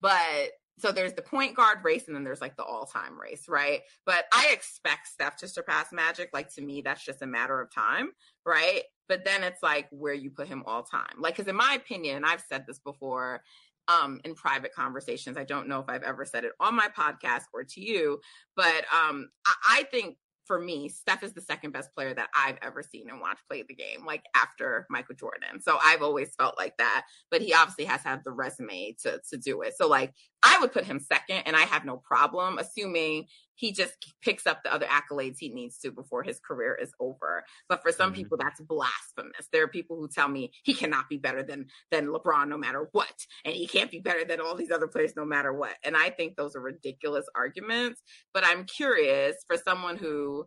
but 0.00 0.50
so 0.78 0.92
there's 0.92 1.14
the 1.14 1.22
point 1.22 1.56
guard 1.56 1.78
race 1.82 2.06
and 2.06 2.14
then 2.14 2.24
there's 2.24 2.40
like 2.40 2.56
the 2.56 2.64
all-time 2.64 3.18
race, 3.18 3.48
right? 3.48 3.80
But 4.04 4.26
I 4.32 4.50
expect 4.52 5.08
Steph 5.08 5.36
to 5.38 5.48
surpass 5.48 5.92
Magic. 5.92 6.30
Like 6.32 6.52
to 6.54 6.62
me, 6.62 6.82
that's 6.82 7.04
just 7.04 7.22
a 7.22 7.26
matter 7.26 7.60
of 7.60 7.72
time, 7.72 8.10
right? 8.44 8.82
But 9.08 9.24
then 9.24 9.42
it's 9.42 9.62
like 9.62 9.86
where 9.90 10.14
you 10.14 10.30
put 10.30 10.48
him 10.48 10.62
all 10.66 10.82
time. 10.82 11.14
Like, 11.18 11.36
because 11.36 11.48
in 11.48 11.56
my 11.56 11.74
opinion, 11.74 12.24
I've 12.24 12.44
said 12.48 12.64
this 12.66 12.78
before 12.78 13.42
um 13.88 14.20
in 14.24 14.34
private 14.34 14.74
conversations, 14.74 15.36
I 15.36 15.44
don't 15.44 15.68
know 15.68 15.78
if 15.80 15.88
I've 15.88 16.02
ever 16.02 16.24
said 16.24 16.44
it 16.44 16.52
on 16.60 16.74
my 16.74 16.88
podcast 16.88 17.44
or 17.54 17.64
to 17.64 17.80
you, 17.80 18.20
but 18.56 18.84
um 18.92 19.30
I, 19.46 19.54
I 19.70 19.82
think 19.84 20.16
for 20.46 20.60
me, 20.60 20.88
Steph 20.88 21.22
is 21.22 21.32
the 21.32 21.40
second 21.40 21.72
best 21.72 21.94
player 21.94 22.14
that 22.14 22.28
I've 22.34 22.58
ever 22.62 22.82
seen 22.82 23.10
and 23.10 23.20
watched 23.20 23.46
play 23.48 23.64
the 23.66 23.74
game, 23.74 24.06
like 24.06 24.22
after 24.34 24.86
Michael 24.88 25.14
Jordan. 25.14 25.60
So 25.60 25.78
I've 25.82 26.02
always 26.02 26.34
felt 26.36 26.56
like 26.56 26.76
that. 26.78 27.06
But 27.30 27.42
he 27.42 27.52
obviously 27.52 27.84
has 27.86 28.02
have 28.02 28.24
the 28.24 28.32
resume 28.32 28.96
to 29.02 29.20
to 29.30 29.36
do 29.36 29.62
it. 29.62 29.74
So 29.76 29.88
like 29.88 30.14
I 30.42 30.58
would 30.60 30.72
put 30.72 30.84
him 30.84 31.00
second, 31.00 31.42
and 31.46 31.56
I 31.56 31.62
have 31.62 31.84
no 31.84 31.96
problem 31.96 32.58
assuming 32.58 33.26
he 33.56 33.72
just 33.72 33.94
picks 34.22 34.46
up 34.46 34.62
the 34.62 34.72
other 34.72 34.86
accolades 34.86 35.36
he 35.38 35.48
needs 35.48 35.78
to 35.78 35.90
before 35.90 36.22
his 36.22 36.38
career 36.40 36.78
is 36.80 36.92
over. 37.00 37.44
But 37.68 37.82
for 37.82 37.92
some 37.92 38.12
mm-hmm. 38.12 38.22
people, 38.22 38.38
that's 38.38 38.60
blasphemous. 38.60 39.48
There 39.52 39.64
are 39.64 39.68
people 39.68 39.96
who 39.96 40.08
tell 40.08 40.28
me 40.28 40.52
he 40.62 40.74
cannot 40.74 41.08
be 41.08 41.16
better 41.16 41.42
than 41.42 41.66
than 41.90 42.06
LeBron 42.06 42.48
no 42.48 42.58
matter 42.58 42.88
what, 42.92 43.14
and 43.44 43.54
he 43.54 43.66
can't 43.66 43.90
be 43.90 44.00
better 44.00 44.24
than 44.24 44.40
all 44.40 44.54
these 44.54 44.70
other 44.70 44.88
players 44.88 45.14
no 45.16 45.24
matter 45.24 45.52
what. 45.52 45.74
And 45.84 45.96
I 45.96 46.10
think 46.10 46.36
those 46.36 46.54
are 46.54 46.60
ridiculous 46.60 47.26
arguments. 47.34 48.02
But 48.32 48.44
I'm 48.44 48.64
curious 48.64 49.36
for 49.46 49.56
someone 49.56 49.96
who 49.96 50.46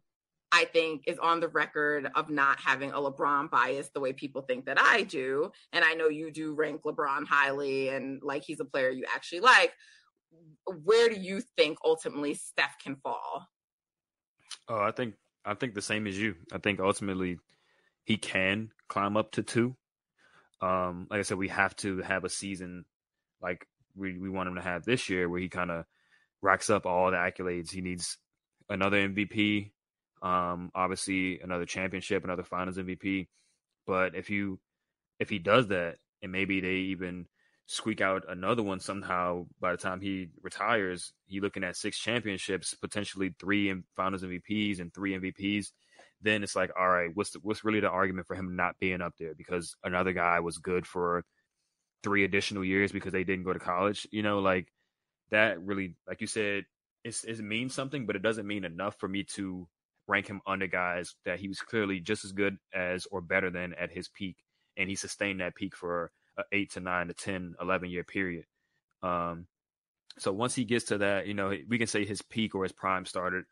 I 0.51 0.65
think 0.65 1.03
is 1.05 1.19
on 1.19 1.39
the 1.39 1.47
record 1.47 2.09
of 2.15 2.29
not 2.29 2.59
having 2.59 2.91
a 2.91 2.95
LeBron 2.95 3.51
bias 3.51 3.89
the 3.93 3.99
way 3.99 4.13
people 4.13 4.41
think 4.41 4.65
that 4.65 4.79
I 4.79 5.03
do. 5.03 5.51
And 5.73 5.85
I 5.85 5.93
know 5.93 6.07
you 6.07 6.31
do 6.31 6.55
rank 6.55 6.81
LeBron 6.85 7.27
highly 7.27 7.89
and 7.89 8.19
like 8.23 8.43
he's 8.45 8.59
a 8.59 8.65
player 8.65 8.89
you 8.89 9.05
actually 9.13 9.41
like 9.41 9.73
where 10.83 11.09
do 11.09 11.19
you 11.19 11.41
think 11.57 11.77
ultimately 11.83 12.33
Steph 12.33 12.77
can 12.83 12.95
fall? 12.95 13.47
Oh, 14.67 14.81
I 14.81 14.91
think 14.91 15.15
I 15.45 15.53
think 15.53 15.73
the 15.73 15.81
same 15.81 16.07
as 16.07 16.17
you. 16.19 16.35
I 16.51 16.57
think 16.59 16.79
ultimately 16.79 17.37
he 18.03 18.17
can 18.17 18.71
climb 18.87 19.17
up 19.17 19.31
to 19.33 19.43
two. 19.43 19.75
Um, 20.61 21.07
like 21.09 21.19
I 21.19 21.23
said, 21.23 21.37
we 21.37 21.47
have 21.49 21.75
to 21.77 22.01
have 22.01 22.23
a 22.23 22.29
season 22.29 22.85
like 23.41 23.65
we, 23.95 24.17
we 24.17 24.29
want 24.29 24.49
him 24.49 24.55
to 24.55 24.61
have 24.61 24.83
this 24.83 25.09
year 25.09 25.29
where 25.29 25.39
he 25.39 25.49
kind 25.49 25.71
of 25.71 25.85
racks 26.41 26.69
up 26.69 26.85
all 26.85 27.11
the 27.11 27.17
accolades. 27.17 27.71
He 27.71 27.81
needs 27.81 28.17
another 28.69 28.97
MVP, 28.97 29.71
um, 30.21 30.71
obviously 30.75 31.39
another 31.39 31.65
championship, 31.65 32.23
another 32.23 32.43
finals 32.43 32.77
MVP. 32.77 33.27
But 33.87 34.15
if 34.15 34.29
you 34.29 34.59
if 35.19 35.29
he 35.29 35.39
does 35.39 35.67
that, 35.67 35.97
and 36.21 36.31
maybe 36.31 36.59
they 36.59 36.75
even 36.75 37.25
squeak 37.69 38.01
out 38.01 38.25
another 38.27 38.63
one 38.63 38.79
somehow 38.79 39.45
by 39.61 39.71
the 39.71 39.77
time 39.77 40.01
he 40.01 40.29
retires. 40.41 41.13
He 41.27 41.39
looking 41.39 41.63
at 41.63 41.77
six 41.77 41.99
championships, 41.99 42.73
potentially 42.73 43.35
three 43.39 43.71
Finals 43.95 44.23
MVPs 44.23 44.79
and 44.79 44.91
three 44.91 45.13
MVPs. 45.15 45.67
Then 46.19 46.41
it's 46.41 46.55
like, 46.55 46.71
all 46.77 46.89
right, 46.89 47.11
what's 47.13 47.29
the, 47.29 47.39
what's 47.43 47.63
really 47.63 47.79
the 47.79 47.87
argument 47.87 48.25
for 48.25 48.35
him 48.35 48.55
not 48.55 48.79
being 48.79 49.01
up 49.01 49.13
there 49.19 49.35
because 49.35 49.75
another 49.83 50.13
guy 50.13 50.39
was 50.39 50.57
good 50.57 50.87
for 50.87 51.23
three 52.01 52.23
additional 52.23 52.65
years 52.65 52.91
because 52.91 53.13
they 53.13 53.23
didn't 53.23 53.45
go 53.45 53.53
to 53.53 53.59
college? 53.59 54.07
You 54.11 54.23
know, 54.23 54.39
like 54.39 54.67
that 55.29 55.61
really, 55.61 55.95
like 56.07 56.21
you 56.21 56.27
said, 56.27 56.65
it's, 57.03 57.23
it 57.23 57.39
means 57.39 57.75
something, 57.75 58.07
but 58.07 58.15
it 58.15 58.23
doesn't 58.23 58.47
mean 58.47 58.65
enough 58.65 58.95
for 58.97 59.07
me 59.07 59.23
to 59.35 59.67
rank 60.07 60.25
him 60.25 60.41
under 60.47 60.65
guys 60.65 61.13
that 61.23 61.39
he 61.39 61.47
was 61.47 61.59
clearly 61.59 61.99
just 61.99 62.25
as 62.25 62.31
good 62.31 62.57
as 62.73 63.05
or 63.11 63.21
better 63.21 63.51
than 63.51 63.75
at 63.75 63.91
his 63.91 64.07
peak. 64.07 64.37
And 64.75 64.89
he 64.89 64.95
sustained 64.95 65.41
that 65.41 65.53
peak 65.53 65.75
for 65.75 66.11
eight 66.51 66.71
to 66.71 66.79
nine 66.79 67.07
to 67.07 67.13
10, 67.13 67.55
11 67.61 67.89
year 67.89 68.03
period. 68.03 68.45
Um, 69.01 69.47
so 70.17 70.31
once 70.33 70.55
he 70.55 70.65
gets 70.65 70.85
to 70.85 70.99
that, 70.99 71.27
you 71.27 71.33
know, 71.33 71.53
we 71.67 71.77
can 71.77 71.87
say 71.87 72.05
his 72.05 72.21
peak 72.21 72.55
or 72.55 72.63
his 72.63 72.71
prime 72.71 73.05
started 73.05 73.45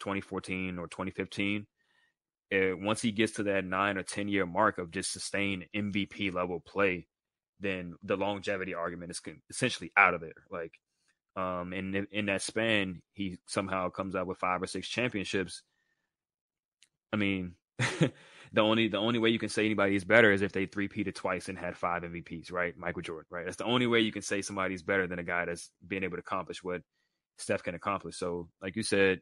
2014 0.00 0.78
or 0.78 0.86
2015. 0.86 1.66
Uh, 2.52 2.76
once 2.76 3.02
he 3.02 3.10
gets 3.10 3.32
to 3.32 3.42
that 3.44 3.64
nine 3.64 3.96
or 3.96 4.02
10 4.02 4.28
year 4.28 4.46
mark 4.46 4.78
of 4.78 4.90
just 4.90 5.12
sustained 5.12 5.66
MVP 5.74 6.32
level 6.32 6.60
play, 6.60 7.06
then 7.60 7.94
the 8.02 8.16
longevity 8.16 8.74
argument 8.74 9.10
is 9.10 9.20
essentially 9.50 9.90
out 9.96 10.14
of 10.14 10.20
there. 10.20 10.32
Like, 10.50 10.72
um, 11.36 11.72
and 11.72 12.06
in 12.12 12.26
that 12.26 12.42
span, 12.42 13.02
he 13.12 13.38
somehow 13.46 13.90
comes 13.90 14.14
out 14.14 14.26
with 14.26 14.38
five 14.38 14.62
or 14.62 14.66
six 14.66 14.86
championships. 14.86 15.62
I 17.12 17.16
mean, 17.16 17.54
the 18.54 18.60
only 18.60 18.86
the 18.86 18.98
only 18.98 19.18
way 19.18 19.30
you 19.30 19.38
can 19.38 19.48
say 19.48 19.64
anybody 19.64 19.96
is 19.96 20.04
better 20.04 20.32
is 20.32 20.40
if 20.40 20.52
they 20.52 20.66
three-peated 20.66 21.14
twice 21.16 21.48
and 21.48 21.58
had 21.58 21.76
five 21.76 22.04
MVPs, 22.04 22.52
right? 22.52 22.76
Michael 22.78 23.02
Jordan, 23.02 23.26
right? 23.28 23.44
That's 23.44 23.56
the 23.56 23.64
only 23.64 23.88
way 23.88 24.00
you 24.00 24.12
can 24.12 24.22
say 24.22 24.42
somebody's 24.42 24.82
better 24.82 25.08
than 25.08 25.18
a 25.18 25.24
guy 25.24 25.44
that's 25.44 25.70
being 25.86 26.04
able 26.04 26.16
to 26.16 26.20
accomplish 26.20 26.62
what 26.62 26.82
Steph 27.36 27.64
can 27.64 27.74
accomplish. 27.74 28.16
So, 28.16 28.48
like 28.62 28.76
you 28.76 28.84
said, 28.84 29.20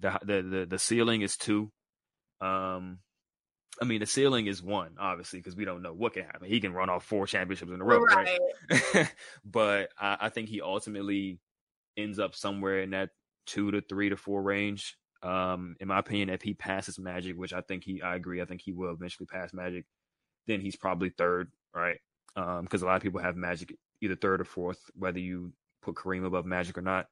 the 0.00 0.18
the 0.22 0.42
the, 0.42 0.66
the 0.66 0.78
ceiling 0.78 1.22
is 1.22 1.38
two. 1.38 1.72
Um, 2.42 2.98
I 3.80 3.86
mean, 3.86 4.00
the 4.00 4.06
ceiling 4.06 4.46
is 4.48 4.62
one, 4.62 4.96
obviously, 5.00 5.38
because 5.38 5.56
we 5.56 5.64
don't 5.64 5.80
know 5.80 5.94
what 5.94 6.12
can 6.12 6.24
happen. 6.24 6.46
He 6.46 6.60
can 6.60 6.74
run 6.74 6.90
off 6.90 7.06
four 7.06 7.26
championships 7.26 7.72
in 7.72 7.80
a 7.80 7.84
row, 7.84 8.00
right? 8.00 8.38
right? 8.94 9.12
but 9.46 9.88
I, 9.98 10.18
I 10.20 10.28
think 10.28 10.50
he 10.50 10.60
ultimately 10.60 11.38
ends 11.96 12.18
up 12.18 12.34
somewhere 12.34 12.82
in 12.82 12.90
that 12.90 13.10
two 13.46 13.70
to 13.70 13.80
three 13.80 14.10
to 14.10 14.16
four 14.18 14.42
range. 14.42 14.98
Um, 15.22 15.76
in 15.80 15.88
my 15.88 15.98
opinion, 15.98 16.30
if 16.30 16.42
he 16.42 16.54
passes 16.54 16.98
Magic, 16.98 17.36
which 17.36 17.52
I 17.52 17.60
think 17.60 17.84
he, 17.84 18.02
I 18.02 18.16
agree, 18.16 18.42
I 18.42 18.44
think 18.44 18.60
he 18.62 18.72
will 18.72 18.92
eventually 18.92 19.26
pass 19.26 19.52
Magic, 19.52 19.84
then 20.46 20.60
he's 20.60 20.76
probably 20.76 21.10
third, 21.10 21.52
right? 21.74 21.98
Um, 22.34 22.62
because 22.62 22.82
a 22.82 22.86
lot 22.86 22.96
of 22.96 23.02
people 23.02 23.20
have 23.20 23.36
Magic 23.36 23.76
either 24.00 24.16
third 24.16 24.40
or 24.40 24.44
fourth, 24.44 24.80
whether 24.94 25.20
you 25.20 25.52
put 25.82 25.94
Kareem 25.94 26.24
above 26.24 26.44
Magic 26.44 26.76
or 26.76 26.82
not. 26.82 27.06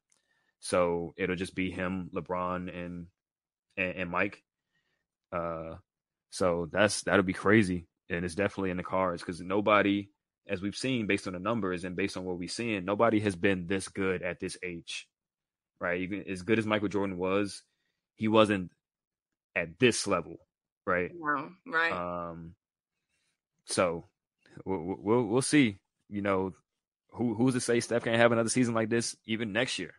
So 0.59 1.15
it'll 1.17 1.37
just 1.37 1.55
be 1.55 1.71
him, 1.71 2.11
LeBron, 2.15 2.75
and 2.77 3.07
and, 3.77 3.97
and 3.97 4.11
Mike. 4.11 4.43
Uh, 5.33 5.77
so 6.31 6.69
that's 6.71 7.03
that'll 7.03 7.23
be 7.23 7.33
crazy, 7.33 7.87
and 8.09 8.25
it's 8.25 8.35
definitely 8.35 8.71
in 8.71 8.77
the 8.77 8.83
cards 8.83 9.23
because 9.23 9.41
nobody, 9.41 10.11
as 10.49 10.61
we've 10.61 10.77
seen 10.77 11.07
based 11.07 11.27
on 11.27 11.33
the 11.33 11.39
numbers 11.39 11.85
and 11.85 11.97
based 11.97 12.17
on 12.17 12.25
what 12.25 12.39
we've 12.39 12.51
seen, 12.51 12.85
nobody 12.85 13.21
has 13.21 13.37
been 13.37 13.67
this 13.67 13.89
good 13.89 14.23
at 14.23 14.41
this 14.41 14.57
age, 14.63 15.09
right? 15.81 16.01
Even 16.01 16.25
as 16.29 16.43
good 16.43 16.59
as 16.59 16.67
Michael 16.67 16.89
Jordan 16.89 17.17
was, 17.17 17.63
he 18.21 18.29
wasn't 18.29 18.71
at 19.57 19.79
this 19.79 20.07
level, 20.07 20.37
right? 20.87 21.11
No, 21.19 21.49
right. 21.67 21.91
Um, 21.91 22.55
so 23.65 24.05
we'll, 24.67 24.97
we'll 25.01 25.25
we'll 25.25 25.43
see. 25.43 25.79
You 26.11 26.21
know, 26.21 26.53
who 27.13 27.35
who's 27.35 27.55
to 27.55 27.61
say 27.61 27.81
Steph 27.81 28.05
can't 28.05 28.19
have 28.19 28.31
another 28.31 28.51
season 28.51 28.75
like 28.75 28.91
this 28.91 29.17
even 29.25 29.55
next 29.55 29.79
year, 29.79 29.95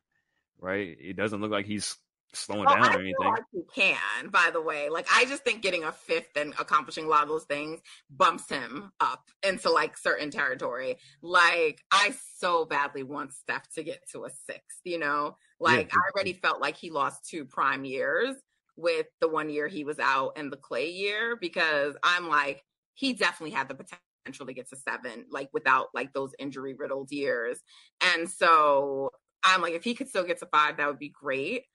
right? 0.60 0.96
It 1.02 1.16
doesn't 1.16 1.42
look 1.42 1.50
like 1.50 1.66
he's 1.66 1.98
slowing 2.34 2.68
oh, 2.68 2.76
down 2.76 2.96
or 2.96 3.00
anything. 3.00 3.16
Like 3.20 3.44
he 3.52 3.64
can, 3.74 4.30
by 4.30 4.52
the 4.54 4.62
way. 4.62 4.90
Like 4.90 5.08
I 5.12 5.26
just 5.26 5.44
think 5.44 5.64
getting 5.64 5.84
a 5.84 5.92
fifth 5.92 6.38
and 6.38 6.54
accomplishing 6.60 7.06
a 7.06 7.10
lot 7.10 7.24
of 7.24 7.30
those 7.30 7.46
things 7.46 7.80
bumps 8.12 8.50
him 8.50 8.92
up 9.00 9.30
into 9.42 9.72
like 9.72 9.98
certain 9.98 10.30
territory. 10.30 10.98
Like 11.24 11.82
I 11.92 12.14
so 12.38 12.66
badly 12.66 13.02
want 13.02 13.34
Steph 13.34 13.74
to 13.74 13.84
get 13.84 14.08
to 14.12 14.26
a 14.26 14.30
sixth, 14.30 14.82
you 14.84 15.00
know? 15.00 15.38
Like 15.62 15.92
yeah. 15.92 16.00
I 16.00 16.12
already 16.16 16.34
felt 16.34 16.60
like 16.60 16.76
he 16.76 16.90
lost 16.90 17.30
two 17.30 17.46
prime 17.46 17.86
years 17.86 18.36
with 18.76 19.06
the 19.20 19.28
one 19.30 19.50
year 19.50 19.68
he 19.68 19.84
was 19.84 20.00
out 20.00 20.34
and 20.36 20.52
the 20.52 20.58
Klay 20.58 20.94
year 20.94 21.38
because 21.40 21.96
I'm 22.04 22.28
like, 22.28 22.64
he 22.96 23.14
definitely 23.14 23.56
had 23.56 23.70
the 23.70 23.76
potential 23.76 24.48
to 24.48 24.54
get 24.54 24.70
to 24.70 24.76
seven, 24.76 25.26
like 25.30 25.50
without 25.54 25.90
like 25.94 26.14
those 26.14 26.34
injury 26.40 26.74
riddled 26.74 27.12
years. 27.12 27.60
And 28.02 28.28
so 28.28 29.12
I'm 29.44 29.62
like, 29.62 29.74
if 29.74 29.84
he 29.84 29.94
could 29.94 30.10
still 30.10 30.26
get 30.26 30.40
to 30.40 30.48
five, 30.48 30.78
that 30.78 30.88
would 30.88 31.00
be 31.00 31.10
great. 31.10 31.66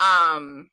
Um, 0.00 0.68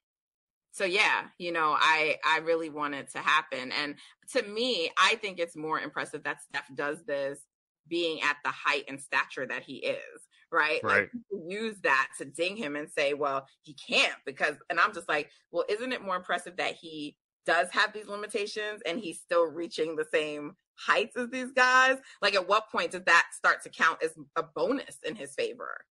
so 0.72 0.86
yeah, 0.86 1.25
you 1.38 1.51
know, 1.51 1.77
I 1.80 2.18
I 2.25 2.39
really 2.39 2.70
want 2.70 2.96
it 2.96 3.12
to 3.12 3.20
happen. 3.20 3.72
And 3.72 3.96
to 4.32 4.42
me, 4.42 4.89
I 4.98 5.15
think 5.15 5.38
it's 5.38 5.56
more 5.56 5.80
impressive 5.80 6.24
that 6.24 6.42
Steph 6.42 6.75
does 6.75 7.03
this 7.06 7.39
being 7.87 8.21
at 8.21 8.37
the 8.43 8.51
height 8.51 8.85
and 8.87 8.99
stature 8.99 9.45
that 9.45 9.63
he 9.63 9.75
is 9.75 10.27
right? 10.53 10.79
Right. 10.83 11.09
Like 11.31 11.43
use 11.49 11.75
that 11.81 12.09
to 12.19 12.25
ding 12.25 12.55
him 12.55 12.75
and 12.75 12.89
say, 12.89 13.13
well, 13.13 13.47
he 13.63 13.73
can't 13.73 14.15
because, 14.25 14.55
and 14.69 14.79
I'm 14.79 14.93
just 14.93 15.09
like, 15.09 15.29
well, 15.51 15.65
isn't 15.67 15.91
it 15.91 16.03
more 16.03 16.15
impressive 16.15 16.55
that 16.57 16.75
he 16.75 17.17
does 17.45 17.69
have 17.71 17.91
these 17.91 18.07
limitations 18.07 18.81
and 18.85 18.99
he's 18.99 19.19
still 19.19 19.45
reaching 19.45 19.95
the 19.95 20.05
same 20.13 20.55
heights 20.75 21.17
as 21.17 21.29
these 21.29 21.51
guys? 21.51 21.97
Like, 22.21 22.35
at 22.35 22.47
what 22.47 22.69
point 22.71 22.91
does 22.91 23.03
that 23.05 23.25
start 23.33 23.63
to 23.63 23.69
count 23.69 24.03
as 24.03 24.11
a 24.35 24.43
bonus 24.43 24.97
in 25.03 25.15
his 25.15 25.33
favor? 25.33 25.83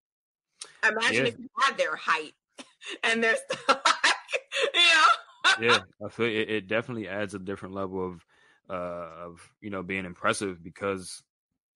Imagine 0.89 1.27
yeah. 1.27 1.33
if 1.33 1.39
you 1.39 1.49
had 1.61 1.77
their 1.77 1.97
height 1.97 2.33
and 3.03 3.23
they're 3.23 3.37
still 3.37 3.59
like, 3.69 4.15
you 4.75 4.81
know? 4.81 5.53
yeah, 5.61 5.79
I 6.05 6.09
feel 6.09 6.27
it, 6.27 6.51
it 6.51 6.69
definitely 6.69 7.09
adds 7.09 7.35
a 7.35 7.39
different 7.39 7.75
level 7.75 8.07
of 8.07 8.25
uh 8.71 9.25
of 9.25 9.51
you 9.61 9.71
know 9.71 9.83
being 9.83 10.05
impressive 10.05 10.63
because 10.63 11.25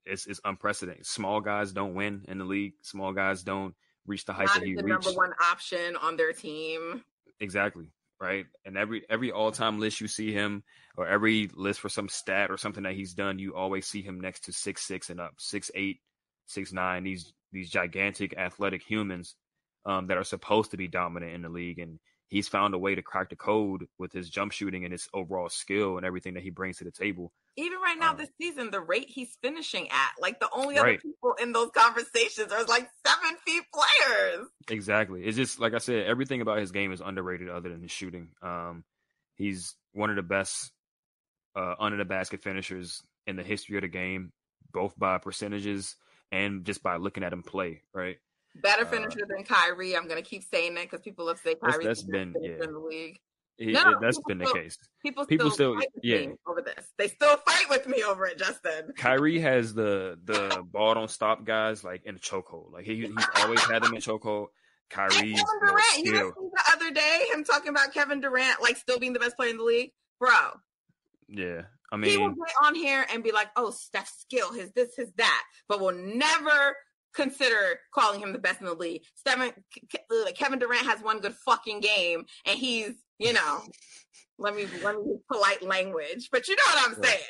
it's, 0.07 0.27
it's 0.27 0.41
unprecedented. 0.45 1.07
Small 1.07 1.41
guys 1.41 1.73
don't 1.73 1.95
win 1.95 2.25
in 2.29 2.39
the 2.39 2.45
league. 2.45 2.75
Small 2.83 3.13
guys 3.13 3.43
don't 3.43 3.75
reach 4.07 4.25
the 4.25 4.33
height 4.33 4.47
Not 4.47 4.61
that 4.61 4.67
he 4.67 4.75
the 4.75 4.85
reached. 4.85 5.05
Number 5.05 5.19
one 5.19 5.33
option 5.43 5.97
on 5.97 6.17
their 6.17 6.33
team. 6.33 7.03
Exactly 7.41 7.91
right. 8.21 8.47
And 8.65 8.77
every 8.77 9.05
every 9.09 9.31
all 9.31 9.53
time 9.53 9.79
list 9.79 10.01
you 10.01 10.09
see 10.09 10.33
him, 10.33 10.63
or 10.97 11.07
every 11.07 11.51
list 11.55 11.81
for 11.81 11.89
some 11.89 12.09
stat 12.09 12.51
or 12.51 12.57
something 12.57 12.85
that 12.85 12.95
he's 12.95 13.15
done, 13.15 13.39
you 13.39 13.55
always 13.55 13.87
see 13.87 14.03
him 14.03 14.21
next 14.21 14.45
to 14.45 14.53
six 14.53 14.87
six 14.87 15.11
and 15.11 15.21
up, 15.21 15.35
six 15.39 15.71
eight, 15.75 16.01
six 16.47 16.73
nine. 16.73 17.05
These 17.05 17.33
these 17.53 17.71
gigantic 17.71 18.37
athletic 18.37 18.83
humans 18.83 19.37
um, 19.85 20.07
that 20.09 20.17
are 20.17 20.25
supposed 20.25 20.71
to 20.71 20.77
be 20.77 20.89
dominant 20.89 21.33
in 21.33 21.43
the 21.43 21.49
league, 21.49 21.79
and 21.79 21.99
he's 22.29 22.49
found 22.49 22.75
a 22.75 22.79
way 22.79 22.95
to 22.95 23.03
crack 23.03 23.31
the 23.31 23.37
code 23.37 23.87
with 23.99 24.13
his 24.13 24.29
jump 24.29 24.53
shooting 24.53 24.85
and 24.85 24.93
his 24.93 25.09
overall 25.15 25.49
skill 25.49 25.97
and 25.97 26.07
everything 26.07 26.35
that 26.35 26.43
he 26.43 26.51
brings 26.51 26.79
to 26.79 26.85
the 26.85 26.91
table. 26.91 27.33
Even 27.57 27.79
right 27.81 27.99
now, 27.99 28.11
um, 28.11 28.17
this 28.17 28.29
season, 28.41 28.71
the 28.71 28.81
rate 28.81 29.09
he's 29.09 29.37
finishing 29.43 29.89
at, 29.89 30.11
like 30.21 30.41
the 30.41 30.49
only 30.53 30.79
other 30.79 30.99
people 30.99 31.35
in 31.41 31.53
those 31.53 31.71
conversations 31.71 32.53
are 32.53 32.65
like 32.65 32.89
seven 33.07 33.37
feet 33.47 33.63
players. 33.73 34.47
Exactly. 34.69 35.25
It's 35.25 35.37
just 35.37 35.59
like 35.59 35.73
I 35.73 35.79
said, 35.79 36.07
everything 36.07 36.41
about 36.41 36.59
his 36.59 36.73
game 36.73 36.93
is 36.93 37.01
underrated 37.01 37.49
other 37.49 37.71
than 37.71 37.81
his 37.81 37.91
shooting. 37.91 38.29
Um, 38.43 38.85
he's 39.37 39.75
one 39.93 40.11
of 40.11 40.17
the 40.17 40.23
best 40.23 40.71
uh, 41.55 41.75
under 41.79 41.97
the 41.97 42.05
basket 42.05 42.43
finishers 42.43 43.03
in 43.27 43.37
the 43.37 43.43
history 43.43 43.77
of 43.77 43.83
the 43.83 43.89
game, 43.89 44.33
both 44.73 44.99
by 44.99 45.19
percentages 45.19 45.97
and 46.31 46.67
just 46.67 46.83
by 46.83 46.97
looking 46.97 47.23
at 47.25 47.33
him 47.33 47.43
play. 47.43 47.83
Right. 47.95 48.19
Better 48.63 48.85
uh, 48.85 48.89
finisher 48.89 49.23
uh, 49.23 49.27
than 49.29 49.45
Kyrie. 49.45 49.97
I'm 49.97 50.09
going 50.09 50.23
to 50.23 50.29
keep 50.29 50.45
saying 50.45 50.75
that 50.75 50.85
because 50.85 51.01
people 51.01 51.29
have 51.29 51.39
said 51.39 51.61
Kyrie 51.61 51.85
that's, 51.85 52.03
that's 52.03 52.03
been 52.03 52.35
yeah. 52.41 52.65
in 52.65 52.73
the 52.73 52.79
league. 52.79 53.19
He, 53.59 53.73
no, 53.73 53.95
that's 54.01 54.21
been 54.27 54.37
the 54.39 54.53
case. 54.53 54.77
People, 55.03 55.25
people 55.25 55.51
still, 55.51 55.81
still 55.81 55.89
yeah 56.03 56.27
over 56.47 56.61
this. 56.61 56.93
They 56.99 57.09
still 57.09 57.39
fight 57.39 57.71
with 57.71 57.87
me 57.87 58.03
over 58.03 58.27
it, 58.27 58.39
Justin. 58.39 58.93
Kyrie 58.99 59.41
has 59.41 59.73
the 59.73 60.19
the 60.25 60.63
ball 60.71 60.93
don't 60.93 61.11
stop 61.11 61.45
guys 61.47 61.83
like 61.83 62.05
in 62.05 62.17
a 62.17 62.19
chokehold. 62.19 62.73
Like 62.73 62.85
he, 62.85 63.07
he's 63.07 63.27
always 63.37 63.63
had 63.63 63.83
them 63.83 63.95
in 63.95 64.01
chokehold. 64.03 64.49
Kyrie. 64.91 65.33
Kevin 65.33 65.37
Durant. 65.65 66.05
You 66.05 66.13
know, 66.13 66.33
the 66.37 66.73
other 66.75 66.91
day 66.91 67.29
him 67.33 67.45
talking 67.45 67.71
about 67.71 67.95
Kevin 67.95 68.21
Durant 68.21 68.61
like 68.61 68.77
still 68.77 68.99
being 68.99 69.15
the 69.15 69.21
best 69.21 69.37
player 69.37 69.51
in 69.51 69.57
the 69.57 69.65
league, 69.65 69.93
bro. 70.21 70.31
Yeah, 71.29 71.63
I 71.91 71.97
mean, 71.97 72.11
he 72.11 72.19
will 72.19 72.35
get 72.35 72.55
on 72.63 72.75
here 72.75 73.07
and 73.13 73.25
be 73.25 73.33
like, 73.33 73.49
"Oh, 73.57 73.71
Steph's 73.71 74.21
skill, 74.21 74.53
his 74.53 74.71
this, 74.73 74.95
his 74.97 75.11
that," 75.17 75.43
but 75.69 75.81
will 75.81 75.93
never 75.93 76.77
consider 77.17 77.81
calling 77.93 78.21
him 78.21 78.33
the 78.33 78.39
best 78.39 78.61
in 78.61 78.67
the 78.67 78.75
league. 78.75 79.03
Uh, 79.27 79.51
Kevin 80.35 80.59
Durant 80.59 80.87
has 80.87 81.01
one 81.01 81.21
good 81.21 81.35
fucking 81.35 81.81
game, 81.81 82.25
and 82.45 82.59
he's, 82.59 82.93
you 83.19 83.33
know, 83.33 83.63
let 84.39 84.55
me 84.55 84.67
let 84.85 84.97
me 84.97 85.03
use 85.07 85.21
polite 85.31 85.63
language, 85.63 86.29
but 86.31 86.47
you 86.47 86.55
know 86.55 86.63
what 86.67 86.89
I'm 86.89 87.03
saying. 87.03 87.23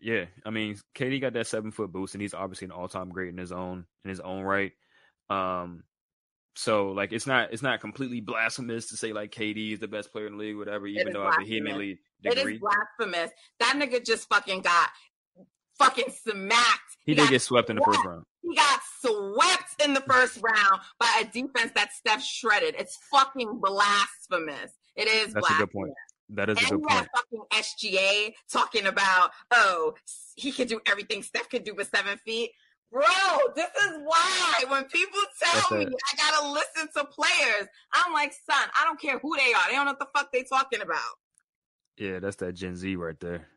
Yeah, 0.00 0.24
I 0.44 0.50
mean, 0.50 0.76
KD 0.96 1.20
got 1.20 1.32
that 1.34 1.46
seven 1.46 1.70
foot 1.70 1.92
boost, 1.92 2.14
and 2.14 2.22
he's 2.22 2.34
obviously 2.34 2.66
an 2.66 2.72
all 2.72 2.88
time 2.88 3.10
great 3.10 3.30
in 3.30 3.38
his 3.38 3.52
own 3.52 3.86
in 4.04 4.10
his 4.10 4.20
own 4.20 4.42
right. 4.42 4.72
Um, 5.30 5.84
so 6.54 6.90
like 6.90 7.12
it's 7.12 7.26
not 7.26 7.52
it's 7.52 7.62
not 7.62 7.80
completely 7.80 8.20
blasphemous 8.20 8.88
to 8.88 8.96
say 8.96 9.12
like 9.12 9.32
KD 9.32 9.72
is 9.72 9.78
the 9.78 9.88
best 9.88 10.12
player 10.12 10.26
in 10.26 10.36
the 10.36 10.38
league, 10.38 10.56
whatever. 10.56 10.86
Even 10.86 11.12
though 11.12 11.24
I 11.24 11.36
vehemently 11.38 11.98
It 12.22 12.36
is 12.36 12.60
blasphemous. 12.60 13.30
That 13.60 13.74
nigga 13.76 14.04
just 14.04 14.28
fucking 14.28 14.60
got 14.60 14.90
fucking 15.78 16.12
smacked. 16.24 16.96
He, 17.04 17.12
he 17.12 17.14
did 17.14 17.30
get 17.30 17.42
swept 17.42 17.70
in 17.70 17.76
the 17.76 17.82
first 17.82 18.04
round. 18.04 18.24
He 19.82 19.88
got 19.88 19.88
swept 19.88 19.88
in 19.88 19.94
the 19.94 20.12
first 20.12 20.38
round 20.42 20.82
by 20.98 21.22
a 21.22 21.24
defense 21.24 21.72
that 21.74 21.92
Steph 21.92 22.22
shredded. 22.22 22.74
It's 22.78 22.98
fucking 23.10 23.60
blasphemous. 23.60 24.72
It 24.96 25.08
is. 25.08 25.32
That's 25.32 25.46
blasphemous. 25.46 25.50
a 25.50 25.60
good 25.60 25.72
point. 25.72 25.92
That 26.30 26.48
is 26.50 26.58
and 26.58 26.66
a 26.66 26.70
good 26.70 26.88
point. 26.88 27.08
fucking 27.14 27.42
SGA 27.52 28.32
talking 28.50 28.86
about, 28.86 29.30
oh, 29.50 29.94
he 30.36 30.52
can 30.52 30.66
do 30.66 30.80
everything 30.86 31.22
Steph 31.22 31.48
can 31.48 31.62
do 31.62 31.74
with 31.74 31.90
seven 31.94 32.18
feet. 32.18 32.50
Bro, 32.90 33.04
this 33.56 33.70
is 33.86 34.00
why 34.04 34.64
when 34.68 34.84
people 34.84 35.20
tell 35.42 35.78
me 35.78 35.86
I 35.86 36.16
gotta 36.16 36.48
listen 36.52 36.88
to 36.94 37.04
players, 37.06 37.66
I'm 37.92 38.12
like, 38.12 38.34
son, 38.34 38.68
I 38.78 38.84
don't 38.84 39.00
care 39.00 39.18
who 39.18 39.34
they 39.36 39.54
are. 39.54 39.68
They 39.68 39.74
don't 39.76 39.86
know 39.86 39.92
what 39.92 39.98
the 39.98 40.08
fuck 40.14 40.30
they 40.30 40.42
talking 40.42 40.82
about. 40.82 41.00
Yeah, 41.96 42.18
that's 42.18 42.36
that 42.36 42.52
Gen 42.52 42.76
Z 42.76 42.96
right 42.96 43.18
there. 43.18 43.48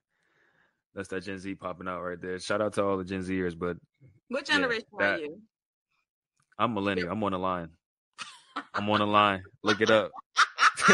That's 0.93 1.09
that 1.09 1.23
Gen 1.23 1.39
Z 1.39 1.55
popping 1.55 1.89
out 1.89 2.01
right 2.01 2.21
there. 2.21 2.39
Shout 2.39 2.61
out 2.61 2.73
to 2.73 2.83
all 2.83 2.97
the 2.97 3.03
Gen 3.03 3.23
Zers, 3.23 3.57
but 3.59 3.75
what 4.29 4.45
generation 4.45 4.85
yeah, 4.97 5.05
that, 5.05 5.19
are 5.19 5.23
you? 5.23 5.41
I'm 6.57 6.73
millennial. 6.73 7.11
I'm 7.11 7.23
on 7.23 7.31
the 7.33 7.39
line. 7.39 7.69
I'm 8.73 8.89
on 8.89 8.99
the 8.99 9.07
line. 9.07 9.43
Look 9.63 9.81
it 9.81 9.89
up. 9.89 10.11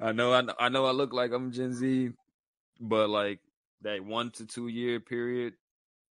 I 0.00 0.12
know, 0.12 0.32
I 0.32 0.40
know, 0.42 0.54
I 0.58 0.68
know. 0.68 0.84
I 0.86 0.90
look 0.90 1.12
like 1.12 1.32
I'm 1.32 1.52
Gen 1.52 1.72
Z, 1.72 2.10
but 2.80 3.08
like 3.08 3.40
that 3.82 4.04
one 4.04 4.30
to 4.32 4.46
two 4.46 4.68
year 4.68 5.00
period 5.00 5.54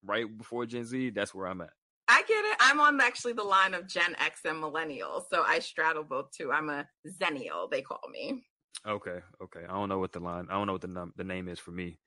right 0.05 0.27
before 0.37 0.67
Gen 0.67 0.85
Z, 0.85 1.11
that's 1.11 1.35
where 1.35 1.47
I'm 1.47 1.61
at. 1.61 1.71
I 2.09 2.23
get 2.23 2.45
it. 2.45 2.57
I'm 2.61 2.81
on 2.81 3.01
actually 3.01 3.33
the 3.33 3.45
line 3.45 3.75
of 3.75 3.89
Gen 3.89 4.15
X 4.19 4.41
and 4.45 4.61
millennial, 4.61 5.27
so 5.31 5.43
I 5.47 5.61
straddle 5.61 6.05
both 6.05 6.31
too. 6.31 6.53
I'm 6.53 6.69
a 6.69 6.87
Zennial, 7.07 7.71
they 7.71 7.83
call 7.83 8.01
me. 8.11 8.45
Okay, 8.87 9.21
okay. 9.43 9.61
I 9.69 9.73
don't 9.73 9.89
know 9.89 9.99
what 9.99 10.12
the 10.12 10.21
line. 10.21 10.47
I 10.51 10.55
don't 10.55 10.67
know 10.67 10.73
what 10.73 10.83
the 10.83 10.89
num- 10.89 11.15
the 11.17 11.25
name 11.25 11.49
is 11.49 11.59
for 11.59 11.71
me. 11.71 11.99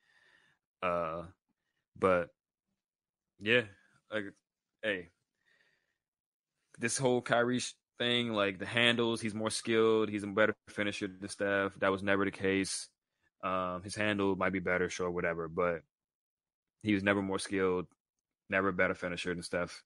Uh, 0.84 1.24
but 1.98 2.30
yeah, 3.40 3.62
like, 4.12 4.26
hey, 4.84 5.10
this 6.80 6.98
whole 6.98 7.22
Kyrie 7.22 7.62
thing, 7.98 8.34
like 8.34 8.60
the 8.60 8.66
handles, 8.66 9.22
he's 9.22 9.34
more 9.34 9.50
skilled. 9.50 10.10
He's 10.10 10.24
a 10.24 10.28
better 10.28 10.56
finisher 10.70 11.08
than 11.08 11.30
Steph. 11.30 11.74
That 11.80 11.92
was 11.92 12.04
never 12.04 12.26
the 12.26 12.32
case. 12.32 12.90
Um, 13.44 13.82
his 13.84 13.96
handle 13.96 14.36
might 14.36 14.54
be 14.54 14.60
better, 14.60 14.90
sure, 14.90 15.12
whatever, 15.12 15.48
but 15.48 15.82
he 16.82 16.94
was 16.94 17.04
never 17.04 17.22
more 17.22 17.40
skilled, 17.40 17.86
never 18.50 18.70
a 18.70 18.74
better 18.74 18.96
finisher 18.96 19.34
than 19.34 19.44
Steph. 19.44 19.84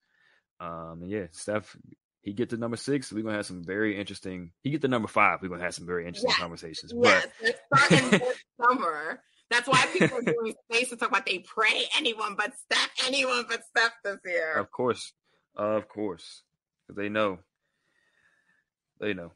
Um, 0.60 1.00
and 1.02 1.12
yeah, 1.12 1.26
Steph, 1.32 1.76
he 2.22 2.34
get 2.34 2.50
to 2.50 2.58
number 2.58 2.78
six, 2.78 3.12
we're 3.12 3.24
gonna 3.24 3.36
have 3.36 3.46
some 3.46 3.64
very 3.64 3.98
interesting. 3.98 4.52
He 4.62 4.70
get 4.72 4.82
to 4.82 4.88
number 4.88 5.08
five, 5.08 5.42
we're 5.42 5.50
gonna 5.50 5.64
have 5.64 5.76
some 5.76 5.88
very 5.88 6.06
interesting 6.06 6.30
yes. 6.30 6.40
conversations. 6.40 6.94
Yes, 6.96 7.28
but 7.42 7.80
starting 7.80 8.10
this 8.20 8.38
summer. 8.62 9.22
That's 9.50 9.68
why 9.68 9.84
people 9.92 10.20
are 10.20 10.22
doing 10.22 10.54
space 10.70 10.90
to 10.90 10.96
talk 10.96 11.10
about 11.10 11.26
they 11.26 11.40
pray 11.40 11.86
anyone 11.98 12.36
but 12.38 12.54
Steph, 12.56 12.92
anyone 13.08 13.46
but 13.50 13.64
Steph 13.66 13.94
this 14.04 14.20
year. 14.24 14.54
Of 14.54 14.70
course, 14.70 15.12
of 15.56 15.88
course, 15.88 16.44
they 16.96 17.10
know. 17.10 17.40
They 19.00 19.14
know. 19.14 19.32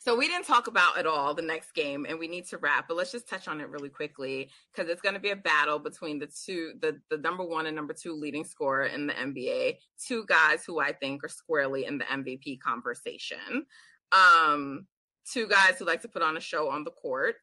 So 0.00 0.16
we 0.16 0.28
didn't 0.28 0.46
talk 0.46 0.66
about 0.66 0.98
at 0.98 1.06
all 1.06 1.34
the 1.34 1.42
next 1.42 1.72
game, 1.72 2.06
and 2.08 2.18
we 2.18 2.28
need 2.28 2.46
to 2.48 2.58
wrap. 2.58 2.88
But 2.88 2.96
let's 2.96 3.12
just 3.12 3.28
touch 3.28 3.48
on 3.48 3.60
it 3.60 3.68
really 3.70 3.88
quickly 3.88 4.50
because 4.72 4.90
it's 4.90 5.00
going 5.00 5.14
to 5.14 5.20
be 5.20 5.30
a 5.30 5.36
battle 5.36 5.78
between 5.78 6.18
the 6.18 6.26
two, 6.26 6.74
the 6.80 7.00
the 7.10 7.18
number 7.18 7.44
one 7.44 7.66
and 7.66 7.76
number 7.76 7.94
two 7.94 8.14
leading 8.14 8.44
scorer 8.44 8.86
in 8.86 9.06
the 9.06 9.14
NBA. 9.14 9.76
Two 10.04 10.24
guys 10.26 10.64
who 10.64 10.80
I 10.80 10.92
think 10.92 11.24
are 11.24 11.28
squarely 11.28 11.86
in 11.86 11.98
the 11.98 12.04
MVP 12.04 12.60
conversation. 12.60 13.66
Um, 14.12 14.86
two 15.30 15.48
guys 15.48 15.78
who 15.78 15.86
like 15.86 16.02
to 16.02 16.08
put 16.08 16.22
on 16.22 16.36
a 16.36 16.40
show 16.40 16.70
on 16.70 16.84
the 16.84 16.90
court. 16.90 17.36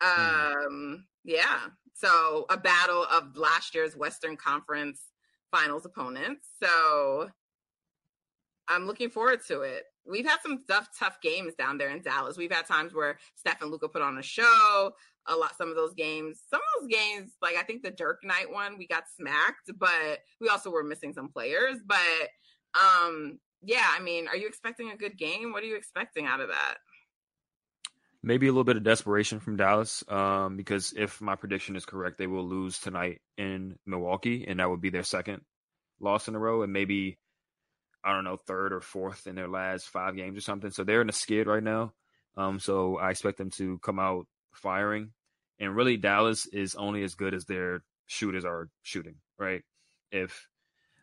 Um, 0.00 1.04
yeah. 1.24 1.60
So 1.94 2.46
a 2.50 2.56
battle 2.56 3.04
of 3.04 3.36
last 3.36 3.74
year's 3.74 3.96
Western 3.96 4.36
Conference 4.36 5.00
Finals 5.50 5.84
opponents. 5.84 6.48
So 6.62 7.28
I'm 8.68 8.86
looking 8.86 9.10
forward 9.10 9.40
to 9.48 9.62
it 9.62 9.84
we've 10.06 10.26
had 10.26 10.38
some 10.42 10.64
tough, 10.68 10.88
tough 10.98 11.20
games 11.20 11.54
down 11.54 11.78
there 11.78 11.90
in 11.90 12.02
Dallas. 12.02 12.36
We've 12.36 12.52
had 12.52 12.66
times 12.66 12.94
where 12.94 13.18
Steph 13.36 13.62
and 13.62 13.70
Luka 13.70 13.88
put 13.88 14.02
on 14.02 14.18
a 14.18 14.22
show. 14.22 14.92
A 15.28 15.36
lot, 15.36 15.56
some 15.56 15.70
of 15.70 15.76
those 15.76 15.94
games, 15.94 16.40
some 16.50 16.58
of 16.60 16.82
those 16.82 16.90
games, 16.90 17.32
like 17.40 17.54
I 17.56 17.62
think 17.62 17.82
the 17.82 17.92
Dirk 17.92 18.18
night 18.24 18.50
one, 18.50 18.76
we 18.76 18.88
got 18.88 19.04
smacked, 19.16 19.70
but 19.78 20.18
we 20.40 20.48
also 20.48 20.70
were 20.70 20.82
missing 20.82 21.12
some 21.12 21.28
players. 21.28 21.76
But 21.86 21.98
um, 22.74 23.38
yeah, 23.62 23.86
I 23.96 24.00
mean, 24.00 24.26
are 24.26 24.36
you 24.36 24.48
expecting 24.48 24.90
a 24.90 24.96
good 24.96 25.16
game? 25.16 25.52
What 25.52 25.62
are 25.62 25.66
you 25.66 25.76
expecting 25.76 26.26
out 26.26 26.40
of 26.40 26.48
that? 26.48 26.78
Maybe 28.24 28.48
a 28.48 28.50
little 28.50 28.64
bit 28.64 28.76
of 28.76 28.84
desperation 28.84 29.38
from 29.38 29.56
Dallas, 29.56 30.02
um, 30.08 30.56
because 30.56 30.92
if 30.96 31.20
my 31.20 31.36
prediction 31.36 31.76
is 31.76 31.84
correct, 31.84 32.18
they 32.18 32.28
will 32.28 32.46
lose 32.46 32.78
tonight 32.78 33.20
in 33.36 33.76
Milwaukee, 33.86 34.44
and 34.46 34.58
that 34.58 34.70
would 34.70 34.80
be 34.80 34.90
their 34.90 35.02
second 35.02 35.42
loss 36.00 36.26
in 36.26 36.34
a 36.34 36.38
row, 36.38 36.62
and 36.62 36.72
maybe 36.72 37.18
I 38.04 38.12
don't 38.12 38.24
know, 38.24 38.36
third 38.36 38.72
or 38.72 38.80
fourth 38.80 39.26
in 39.26 39.36
their 39.36 39.48
last 39.48 39.88
five 39.88 40.16
games 40.16 40.36
or 40.36 40.40
something. 40.40 40.70
So 40.70 40.84
they're 40.84 41.02
in 41.02 41.08
a 41.08 41.12
skid 41.12 41.46
right 41.46 41.62
now. 41.62 41.92
Um, 42.36 42.58
so 42.58 42.98
I 42.98 43.10
expect 43.10 43.38
them 43.38 43.50
to 43.50 43.78
come 43.78 43.98
out 43.98 44.26
firing. 44.54 45.10
And 45.60 45.76
really, 45.76 45.96
Dallas 45.96 46.46
is 46.46 46.74
only 46.74 47.04
as 47.04 47.14
good 47.14 47.34
as 47.34 47.44
their 47.44 47.82
shooters 48.06 48.44
are 48.44 48.68
shooting, 48.82 49.16
right? 49.38 49.62
If 50.10 50.48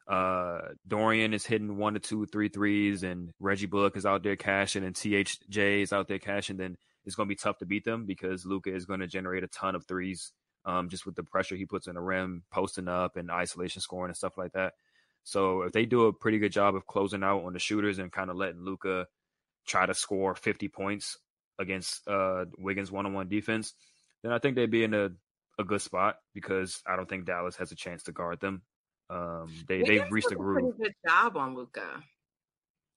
uh, 0.08 0.60
Dorian 0.88 1.34
is 1.34 1.46
hitting 1.46 1.78
one 1.78 1.94
to 1.94 2.00
two, 2.00 2.26
three 2.26 2.50
threes, 2.50 3.04
and 3.04 3.30
Reggie 3.40 3.68
Bullock 3.68 3.96
is 3.96 4.06
out 4.06 4.24
there 4.24 4.36
cashing, 4.36 4.84
and 4.84 4.96
THJ 4.96 5.84
is 5.84 5.94
out 5.94 6.08
there 6.08 6.20
cashing, 6.20 6.58
then 6.58 6.78
it's 7.06 7.16
going 7.16 7.28
to 7.28 7.32
be 7.32 7.38
tough 7.38 7.60
to 7.60 7.66
beat 7.66 7.86
them 7.86 8.06
because 8.06 8.46
Luka 8.46 8.74
is 8.74 8.86
going 8.86 9.00
to 9.00 9.08
generate 9.08 9.44
a 9.44 9.48
ton 9.48 9.76
of 9.76 9.86
threes 9.86 10.34
um, 10.66 10.90
just 10.90 11.06
with 11.06 11.16
the 11.16 11.24
pressure 11.24 11.56
he 11.56 11.66
puts 11.66 11.88
in 11.88 11.96
the 11.96 12.02
rim, 12.02 12.44
posting 12.52 12.88
up, 12.88 13.16
and 13.18 13.32
isolation 13.32 13.82
scoring 13.82 14.10
and 14.10 14.18
stuff 14.18 14.38
like 14.38 14.52
that. 14.54 14.74
So 15.24 15.64
if 15.64 15.72
they 15.72 15.86
do 15.86 16.06
a 16.06 16.14
pretty 16.14 16.40
good 16.40 16.52
job 16.52 16.76
of 16.76 16.88
closing 16.88 17.24
out 17.24 17.44
on 17.44 17.54
the 17.54 17.60
shooters 17.60 18.00
and 18.00 18.12
kind 18.12 18.30
of 18.30 18.36
letting 18.36 18.62
Luka 18.62 19.08
try 19.68 19.86
to 19.86 19.94
score 19.94 20.36
50 20.36 20.68
points 20.70 21.18
against 21.60 22.08
uh, 22.08 22.46
Wiggins 22.58 22.92
one-on-one 22.92 23.30
defense, 23.30 23.74
then 24.24 24.32
I 24.32 24.40
think 24.40 24.56
they'd 24.56 24.72
be 24.72 24.84
in 24.84 24.94
a, 24.94 25.10
a 25.60 25.64
good 25.64 25.82
spot 25.82 26.18
because 26.34 26.82
I 26.88 26.96
don't 26.96 27.08
think 27.08 27.26
Dallas 27.26 27.58
has 27.58 27.72
a 27.72 27.76
chance 27.76 28.04
to 28.04 28.12
guard 28.12 28.40
them. 28.40 28.64
Um, 29.10 29.52
they 29.68 29.82
they've 29.82 30.12
reached 30.12 30.32
a 30.32 30.36
groove. 30.36 30.78
good 30.78 30.94
job 31.08 31.36
on 31.36 31.56
Luka. 31.56 32.04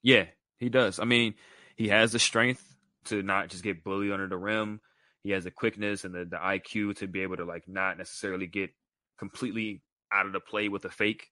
Yeah, 0.02 0.26
he 0.58 0.68
does. 0.68 0.98
I 0.98 1.04
mean, 1.04 1.34
he 1.76 1.88
has 1.88 2.12
the 2.12 2.18
strength 2.18 2.62
to 3.06 3.22
not 3.22 3.48
just 3.48 3.64
get 3.64 3.82
bullied 3.82 4.12
under 4.12 4.28
the 4.28 4.36
rim. 4.36 4.80
He 5.22 5.30
has 5.30 5.44
the 5.44 5.50
quickness 5.50 6.04
and 6.04 6.14
the, 6.14 6.24
the 6.24 6.36
IQ 6.36 6.96
to 6.96 7.06
be 7.06 7.22
able 7.22 7.36
to 7.36 7.44
like 7.44 7.64
not 7.66 7.96
necessarily 7.96 8.46
get 8.46 8.70
completely 9.18 9.82
out 10.12 10.26
of 10.26 10.32
the 10.32 10.40
play 10.40 10.68
with 10.68 10.84
a 10.84 10.90
fake. 10.90 11.28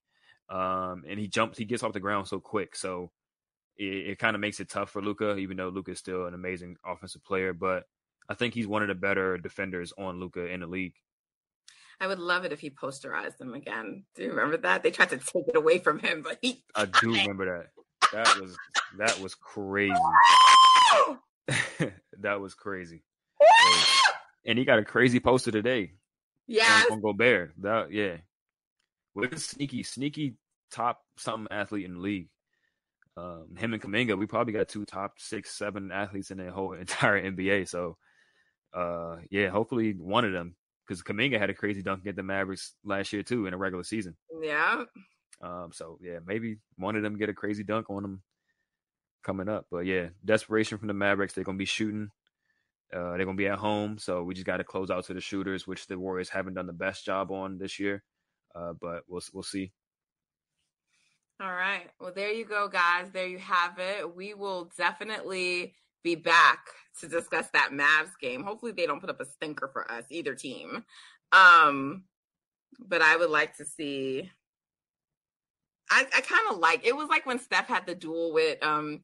Um, 0.50 1.04
and 1.08 1.18
he 1.18 1.28
jumps, 1.28 1.58
he 1.58 1.64
gets 1.64 1.82
off 1.82 1.92
the 1.92 2.00
ground 2.00 2.26
so 2.26 2.40
quick. 2.40 2.74
So 2.74 3.10
it, 3.76 4.10
it 4.10 4.18
kind 4.18 4.34
of 4.34 4.40
makes 4.40 4.60
it 4.60 4.68
tough 4.68 4.90
for 4.90 5.00
Luka, 5.00 5.36
even 5.36 5.56
though 5.56 5.68
Luka 5.68 5.92
is 5.92 5.98
still 5.98 6.26
an 6.26 6.34
amazing 6.34 6.76
offensive 6.84 7.24
player. 7.24 7.52
But 7.52 7.84
I 8.28 8.34
think 8.34 8.54
he's 8.54 8.66
one 8.66 8.82
of 8.82 8.88
the 8.88 8.94
better 8.94 9.38
defenders 9.38 9.92
on 9.96 10.20
Luka 10.20 10.46
in 10.46 10.60
the 10.60 10.66
league. 10.66 10.94
I 12.00 12.06
would 12.06 12.18
love 12.18 12.44
it 12.44 12.52
if 12.52 12.60
he 12.60 12.70
posterized 12.70 13.40
him 13.40 13.52
again. 13.54 14.04
Do 14.14 14.22
you 14.22 14.30
remember 14.30 14.56
that? 14.58 14.82
They 14.82 14.90
tried 14.90 15.10
to 15.10 15.18
take 15.18 15.48
it 15.48 15.56
away 15.56 15.78
from 15.78 15.98
him, 15.98 16.22
but 16.22 16.38
he. 16.40 16.64
I 16.74 16.86
do 16.86 17.12
remember 17.12 17.44
that. 17.58 17.70
That 18.12 18.40
was 18.40 18.56
that 18.98 19.20
was 19.20 19.34
crazy. 19.34 19.94
that 22.20 22.40
was 22.40 22.54
crazy. 22.54 23.02
and 24.46 24.58
he 24.58 24.64
got 24.64 24.78
a 24.78 24.84
crazy 24.84 25.20
poster 25.20 25.50
today. 25.50 25.92
Yeah. 26.46 26.84
On, 26.90 26.94
on 26.94 27.00
Gobert. 27.02 27.52
That 27.58 27.92
yeah. 27.92 28.16
We're 29.20 29.36
sneaky, 29.36 29.82
sneaky 29.82 30.34
top 30.70 31.00
something 31.16 31.48
athlete 31.50 31.84
in 31.84 31.94
the 31.94 32.00
league. 32.00 32.28
Um, 33.16 33.56
him 33.56 33.72
and 33.74 33.82
Kuminga, 33.82 34.18
we 34.18 34.26
probably 34.26 34.52
got 34.52 34.68
two 34.68 34.84
top 34.84 35.14
six, 35.18 35.50
seven 35.56 35.90
athletes 35.92 36.30
in 36.30 36.38
the 36.38 36.50
whole 36.50 36.72
entire 36.74 37.22
NBA. 37.22 37.68
So, 37.68 37.96
uh, 38.72 39.16
yeah, 39.30 39.48
hopefully 39.48 39.92
one 39.92 40.24
of 40.24 40.32
them, 40.32 40.54
because 40.86 41.02
Kuminga 41.02 41.38
had 41.38 41.50
a 41.50 41.54
crazy 41.54 41.82
dunk 41.82 42.06
at 42.06 42.16
the 42.16 42.22
Mavericks 42.22 42.74
last 42.84 43.12
year 43.12 43.22
too 43.22 43.46
in 43.46 43.54
a 43.54 43.58
regular 43.58 43.84
season. 43.84 44.16
Yeah. 44.40 44.84
Um, 45.42 45.70
so 45.72 45.98
yeah, 46.00 46.18
maybe 46.26 46.58
one 46.76 46.96
of 46.96 47.02
them 47.02 47.16
get 47.16 47.28
a 47.28 47.34
crazy 47.34 47.64
dunk 47.64 47.90
on 47.90 48.02
them 48.02 48.22
coming 49.22 49.48
up. 49.48 49.66
But 49.70 49.86
yeah, 49.86 50.08
desperation 50.24 50.78
from 50.78 50.88
the 50.88 50.94
Mavericks. 50.94 51.34
They're 51.34 51.44
gonna 51.44 51.58
be 51.58 51.64
shooting. 51.64 52.10
Uh, 52.92 53.16
they're 53.16 53.24
gonna 53.24 53.34
be 53.34 53.48
at 53.48 53.58
home, 53.58 53.98
so 53.98 54.22
we 54.22 54.34
just 54.34 54.46
got 54.46 54.58
to 54.58 54.64
close 54.64 54.90
out 54.90 55.04
to 55.06 55.14
the 55.14 55.20
shooters, 55.20 55.66
which 55.66 55.86
the 55.86 55.98
Warriors 55.98 56.28
haven't 56.28 56.54
done 56.54 56.66
the 56.66 56.72
best 56.72 57.04
job 57.04 57.30
on 57.30 57.58
this 57.58 57.78
year. 57.78 58.02
Uh, 58.54 58.72
but 58.80 59.04
we'll 59.08 59.22
we'll 59.32 59.42
see. 59.42 59.72
All 61.40 61.52
right. 61.52 61.88
Well, 61.98 62.12
there 62.14 62.32
you 62.32 62.44
go, 62.44 62.68
guys. 62.68 63.10
There 63.12 63.26
you 63.26 63.38
have 63.38 63.78
it. 63.78 64.14
We 64.14 64.34
will 64.34 64.70
definitely 64.76 65.74
be 66.02 66.14
back 66.14 66.66
to 67.00 67.08
discuss 67.08 67.48
that 67.54 67.70
Mavs 67.72 68.12
game. 68.20 68.42
Hopefully, 68.42 68.72
they 68.72 68.86
don't 68.86 69.00
put 69.00 69.10
up 69.10 69.20
a 69.20 69.24
stinker 69.24 69.68
for 69.72 69.90
us, 69.90 70.04
either 70.10 70.34
team. 70.34 70.84
Um, 71.32 72.04
but 72.78 73.00
I 73.00 73.16
would 73.16 73.30
like 73.30 73.56
to 73.56 73.64
see. 73.64 74.30
I, 75.90 76.04
I 76.14 76.20
kind 76.20 76.42
of 76.50 76.58
like 76.58 76.86
it 76.86 76.94
was 76.94 77.08
like 77.08 77.26
when 77.26 77.38
Steph 77.38 77.68
had 77.68 77.86
the 77.86 77.94
duel 77.94 78.32
with 78.32 78.62
um 78.62 79.02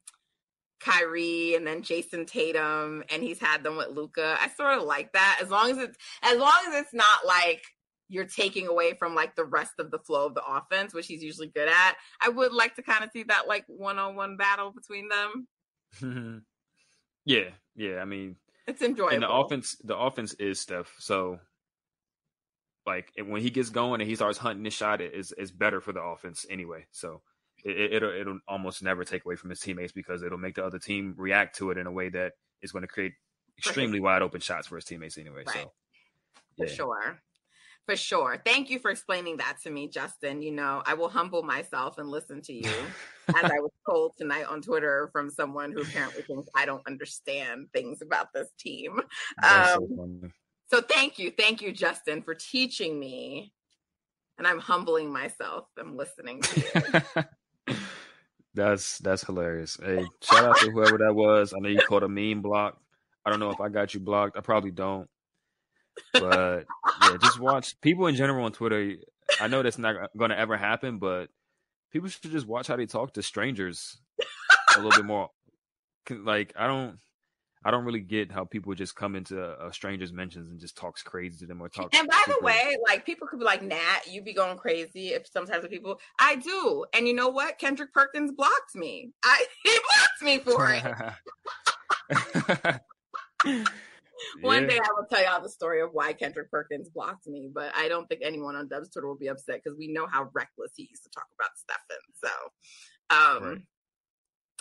Kyrie 0.79 1.55
and 1.55 1.65
then 1.65 1.81
Jayson 1.81 2.25
Tatum, 2.27 3.03
and 3.09 3.23
he's 3.23 3.39
had 3.39 3.63
them 3.63 3.77
with 3.77 3.89
Luka. 3.89 4.37
I 4.39 4.49
sort 4.49 4.77
of 4.77 4.83
like 4.83 5.13
that 5.13 5.39
as 5.41 5.49
long 5.49 5.71
as 5.71 5.77
it's 5.79 5.97
as 6.21 6.37
long 6.37 6.59
as 6.67 6.81
it's 6.81 6.93
not 6.93 7.25
like 7.25 7.63
you're 8.09 8.25
taking 8.25 8.67
away 8.67 8.93
from 8.93 9.15
like 9.15 9.35
the 9.35 9.45
rest 9.45 9.73
of 9.79 9.91
the 9.91 9.99
flow 9.99 10.27
of 10.27 10.35
the 10.35 10.43
offense, 10.45 10.93
which 10.93 11.07
he's 11.07 11.23
usually 11.23 11.47
good 11.47 11.67
at. 11.67 11.95
I 12.21 12.29
would 12.29 12.53
like 12.53 12.75
to 12.75 12.81
kind 12.81 13.03
of 13.03 13.11
see 13.11 13.23
that 13.23 13.47
like 13.47 13.65
one 13.67 13.99
on 13.99 14.15
one 14.15 14.37
battle 14.37 14.71
between 14.71 15.09
them. 15.09 15.47
Mm-hmm. 16.01 16.37
yeah, 17.25 17.49
yeah. 17.75 17.99
I 17.99 18.05
mean, 18.05 18.35
it's 18.67 18.81
enjoyable. 18.81 19.13
And 19.13 19.23
the 19.23 19.31
offense, 19.31 19.75
the 19.83 19.97
offense 19.97 20.33
is 20.33 20.59
Steph. 20.59 20.93
So, 20.99 21.39
like 22.85 23.11
when 23.25 23.41
he 23.41 23.49
gets 23.49 23.69
going 23.69 24.01
and 24.01 24.09
he 24.09 24.15
starts 24.15 24.37
hunting 24.37 24.63
the 24.63 24.69
shot, 24.69 25.01
it 25.01 25.13
is 25.13 25.31
is 25.33 25.51
better 25.51 25.81
for 25.81 25.93
the 25.93 26.01
offense 26.01 26.45
anyway. 26.49 26.85
So 26.91 27.21
it, 27.63 27.93
it'll 27.93 28.11
it'll 28.11 28.39
almost 28.47 28.83
never 28.83 29.03
take 29.03 29.25
away 29.25 29.35
from 29.35 29.49
his 29.49 29.59
teammates 29.59 29.91
because 29.91 30.23
it'll 30.23 30.37
make 30.37 30.55
the 30.55 30.65
other 30.65 30.79
team 30.79 31.13
react 31.17 31.57
to 31.57 31.71
it 31.71 31.77
in 31.77 31.87
a 31.87 31.91
way 31.91 32.09
that 32.09 32.33
is 32.61 32.71
going 32.71 32.83
to 32.83 32.87
create 32.87 33.13
extremely 33.57 33.99
wide 33.99 34.21
open 34.21 34.41
shots 34.41 34.67
for 34.67 34.75
his 34.75 34.85
teammates 34.85 35.17
anyway. 35.17 35.43
Right. 35.45 35.55
So, 35.55 35.71
yeah. 36.57 36.65
for 36.65 36.73
sure. 36.73 37.21
For 37.87 37.95
sure. 37.95 38.41
Thank 38.43 38.69
you 38.69 38.79
for 38.79 38.91
explaining 38.91 39.37
that 39.37 39.59
to 39.63 39.69
me, 39.69 39.87
Justin. 39.87 40.41
You 40.41 40.51
know, 40.51 40.83
I 40.85 40.93
will 40.93 41.07
humble 41.07 41.41
myself 41.41 41.97
and 41.97 42.09
listen 42.09 42.41
to 42.41 42.53
you, 42.53 42.73
as 43.29 43.45
I 43.45 43.59
was 43.61 43.71
told 43.89 44.11
tonight 44.17 44.43
on 44.43 44.61
Twitter 44.61 45.09
from 45.13 45.29
someone 45.29 45.71
who 45.71 45.83
apparently 45.83 46.21
thinks 46.23 46.49
I 46.53 46.65
don't 46.65 46.85
understand 46.85 47.67
things 47.73 48.01
about 48.01 48.33
this 48.33 48.49
team. 48.59 48.99
Um, 49.41 50.33
so, 50.69 50.81
thank 50.81 51.17
you. 51.17 51.31
Thank 51.31 51.61
you, 51.61 51.71
Justin, 51.71 52.23
for 52.23 52.35
teaching 52.35 52.99
me. 52.99 53.53
And 54.37 54.45
I'm 54.45 54.59
humbling 54.59 55.09
myself. 55.09 55.67
I'm 55.79 55.95
listening 55.95 56.41
to 56.41 57.23
you. 57.67 57.75
that's 58.53 58.97
that's 58.97 59.23
hilarious. 59.23 59.77
Hey, 59.81 60.05
shout 60.21 60.43
out 60.43 60.57
to 60.57 60.71
whoever 60.71 60.97
that 60.97 61.15
was. 61.15 61.53
I 61.55 61.59
know 61.59 61.69
you 61.69 61.79
called 61.79 62.03
a 62.03 62.09
meme 62.09 62.41
block. 62.41 62.77
I 63.25 63.29
don't 63.29 63.39
know 63.39 63.51
if 63.51 63.61
I 63.61 63.69
got 63.69 63.93
you 63.93 64.01
blocked. 64.01 64.37
I 64.37 64.41
probably 64.41 64.71
don't. 64.71 65.07
But 66.13 66.65
yeah, 67.01 67.17
just 67.21 67.39
watch 67.39 67.79
people 67.81 68.07
in 68.07 68.15
general 68.15 68.45
on 68.45 68.51
Twitter. 68.51 68.95
I 69.39 69.47
know 69.47 69.63
that's 69.63 69.77
not 69.77 69.95
going 70.17 70.31
to 70.31 70.39
ever 70.39 70.57
happen, 70.57 70.99
but 70.99 71.29
people 71.91 72.09
should 72.09 72.31
just 72.31 72.47
watch 72.47 72.67
how 72.67 72.75
they 72.75 72.85
talk 72.85 73.13
to 73.13 73.23
strangers 73.23 73.97
a 74.75 74.81
little 74.81 74.91
bit 74.91 75.05
more. 75.05 75.29
Like 76.09 76.53
I 76.57 76.67
don't, 76.67 76.97
I 77.65 77.71
don't 77.71 77.83
really 77.83 77.99
get 77.99 78.31
how 78.31 78.45
people 78.45 78.73
just 78.75 78.95
come 78.95 79.15
into 79.15 79.41
a 79.41 79.73
stranger's 79.73 80.13
mentions 80.13 80.49
and 80.49 80.57
just 80.59 80.77
talks 80.77 81.03
crazy 81.03 81.39
to 81.39 81.47
them 81.47 81.61
or 81.61 81.67
talk. 81.67 81.93
And 81.93 82.07
by 82.07 82.23
the 82.27 82.37
way, 82.41 82.77
like 82.87 83.05
people 83.05 83.27
could 83.27 83.39
be 83.39 83.45
like, 83.45 83.61
"Nat, 83.61 84.07
you 84.09 84.21
be 84.21 84.33
going 84.33 84.57
crazy." 84.57 85.09
If 85.09 85.27
sometimes 85.27 85.63
with 85.63 85.71
people, 85.71 85.99
I 86.19 86.35
do, 86.35 86.85
and 86.93 87.05
you 87.07 87.13
know 87.13 87.27
what? 87.27 87.59
Kendrick 87.59 87.93
Perkins 87.93 88.31
blocked 88.31 88.75
me. 88.75 89.11
I 89.23 89.45
he 89.63 89.71
blocked 89.71 90.21
me 90.21 90.39
for 90.39 90.71
it. 90.71 90.83
One 94.41 94.63
yeah. 94.63 94.69
day 94.69 94.79
I 94.79 94.91
will 94.95 95.05
tell 95.09 95.23
y'all 95.23 95.41
the 95.41 95.49
story 95.49 95.81
of 95.81 95.89
why 95.93 96.13
Kendrick 96.13 96.49
Perkins 96.51 96.89
blocked 96.89 97.27
me, 97.27 97.49
but 97.53 97.71
I 97.75 97.87
don't 97.87 98.07
think 98.07 98.21
anyone 98.23 98.55
on 98.55 98.67
Dub's 98.67 98.89
Twitter 98.89 99.07
will 99.07 99.17
be 99.17 99.27
upset 99.27 99.61
because 99.63 99.77
we 99.77 99.87
know 99.87 100.07
how 100.07 100.29
reckless 100.33 100.71
he 100.75 100.87
used 100.89 101.03
to 101.03 101.09
talk 101.09 101.27
about 101.39 101.51
Stefan. 101.55 101.97
So, 102.23 103.45
um, 103.45 103.53
right. 103.53 103.61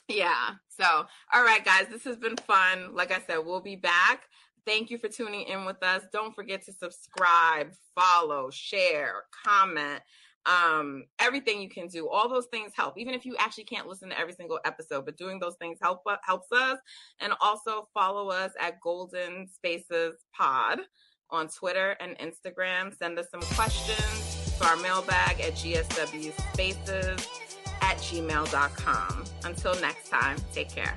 yeah. 0.08 0.50
So, 0.68 1.06
all 1.32 1.44
right, 1.44 1.64
guys, 1.64 1.86
this 1.90 2.04
has 2.04 2.16
been 2.16 2.36
fun. 2.36 2.94
Like 2.94 3.12
I 3.12 3.20
said, 3.26 3.38
we'll 3.44 3.60
be 3.60 3.76
back. 3.76 4.22
Thank 4.66 4.90
you 4.90 4.98
for 4.98 5.08
tuning 5.08 5.42
in 5.42 5.64
with 5.64 5.82
us. 5.82 6.02
Don't 6.12 6.34
forget 6.34 6.64
to 6.66 6.72
subscribe, 6.72 7.72
follow, 7.94 8.50
share, 8.50 9.22
comment 9.44 10.02
um 10.46 11.04
everything 11.18 11.60
you 11.60 11.68
can 11.68 11.88
do. 11.88 12.08
All 12.08 12.28
those 12.28 12.46
things 12.46 12.72
help 12.74 12.98
even 12.98 13.14
if 13.14 13.24
you 13.24 13.36
actually 13.38 13.64
can't 13.64 13.86
listen 13.86 14.10
to 14.10 14.18
every 14.18 14.32
single 14.32 14.60
episode 14.64 15.04
but 15.04 15.16
doing 15.16 15.38
those 15.38 15.56
things 15.56 15.78
help 15.80 16.02
helps 16.22 16.48
us. 16.52 16.78
And 17.20 17.32
also 17.40 17.88
follow 17.92 18.30
us 18.30 18.52
at 18.60 18.80
golden 18.80 19.48
spaces 19.48 20.14
pod 20.34 20.80
on 21.30 21.48
twitter 21.48 21.96
and 22.00 22.16
instagram. 22.18 22.96
Send 22.96 23.18
us 23.18 23.28
some 23.30 23.40
questions 23.40 24.56
to 24.58 24.64
our 24.66 24.76
mailbag 24.76 25.40
at 25.40 25.54
gsw 25.54 26.32
spaces 26.52 27.28
at 27.82 27.96
gmail.com 27.98 29.24
until 29.44 29.74
next 29.80 30.08
time 30.08 30.36
take 30.52 30.68
care 30.68 30.96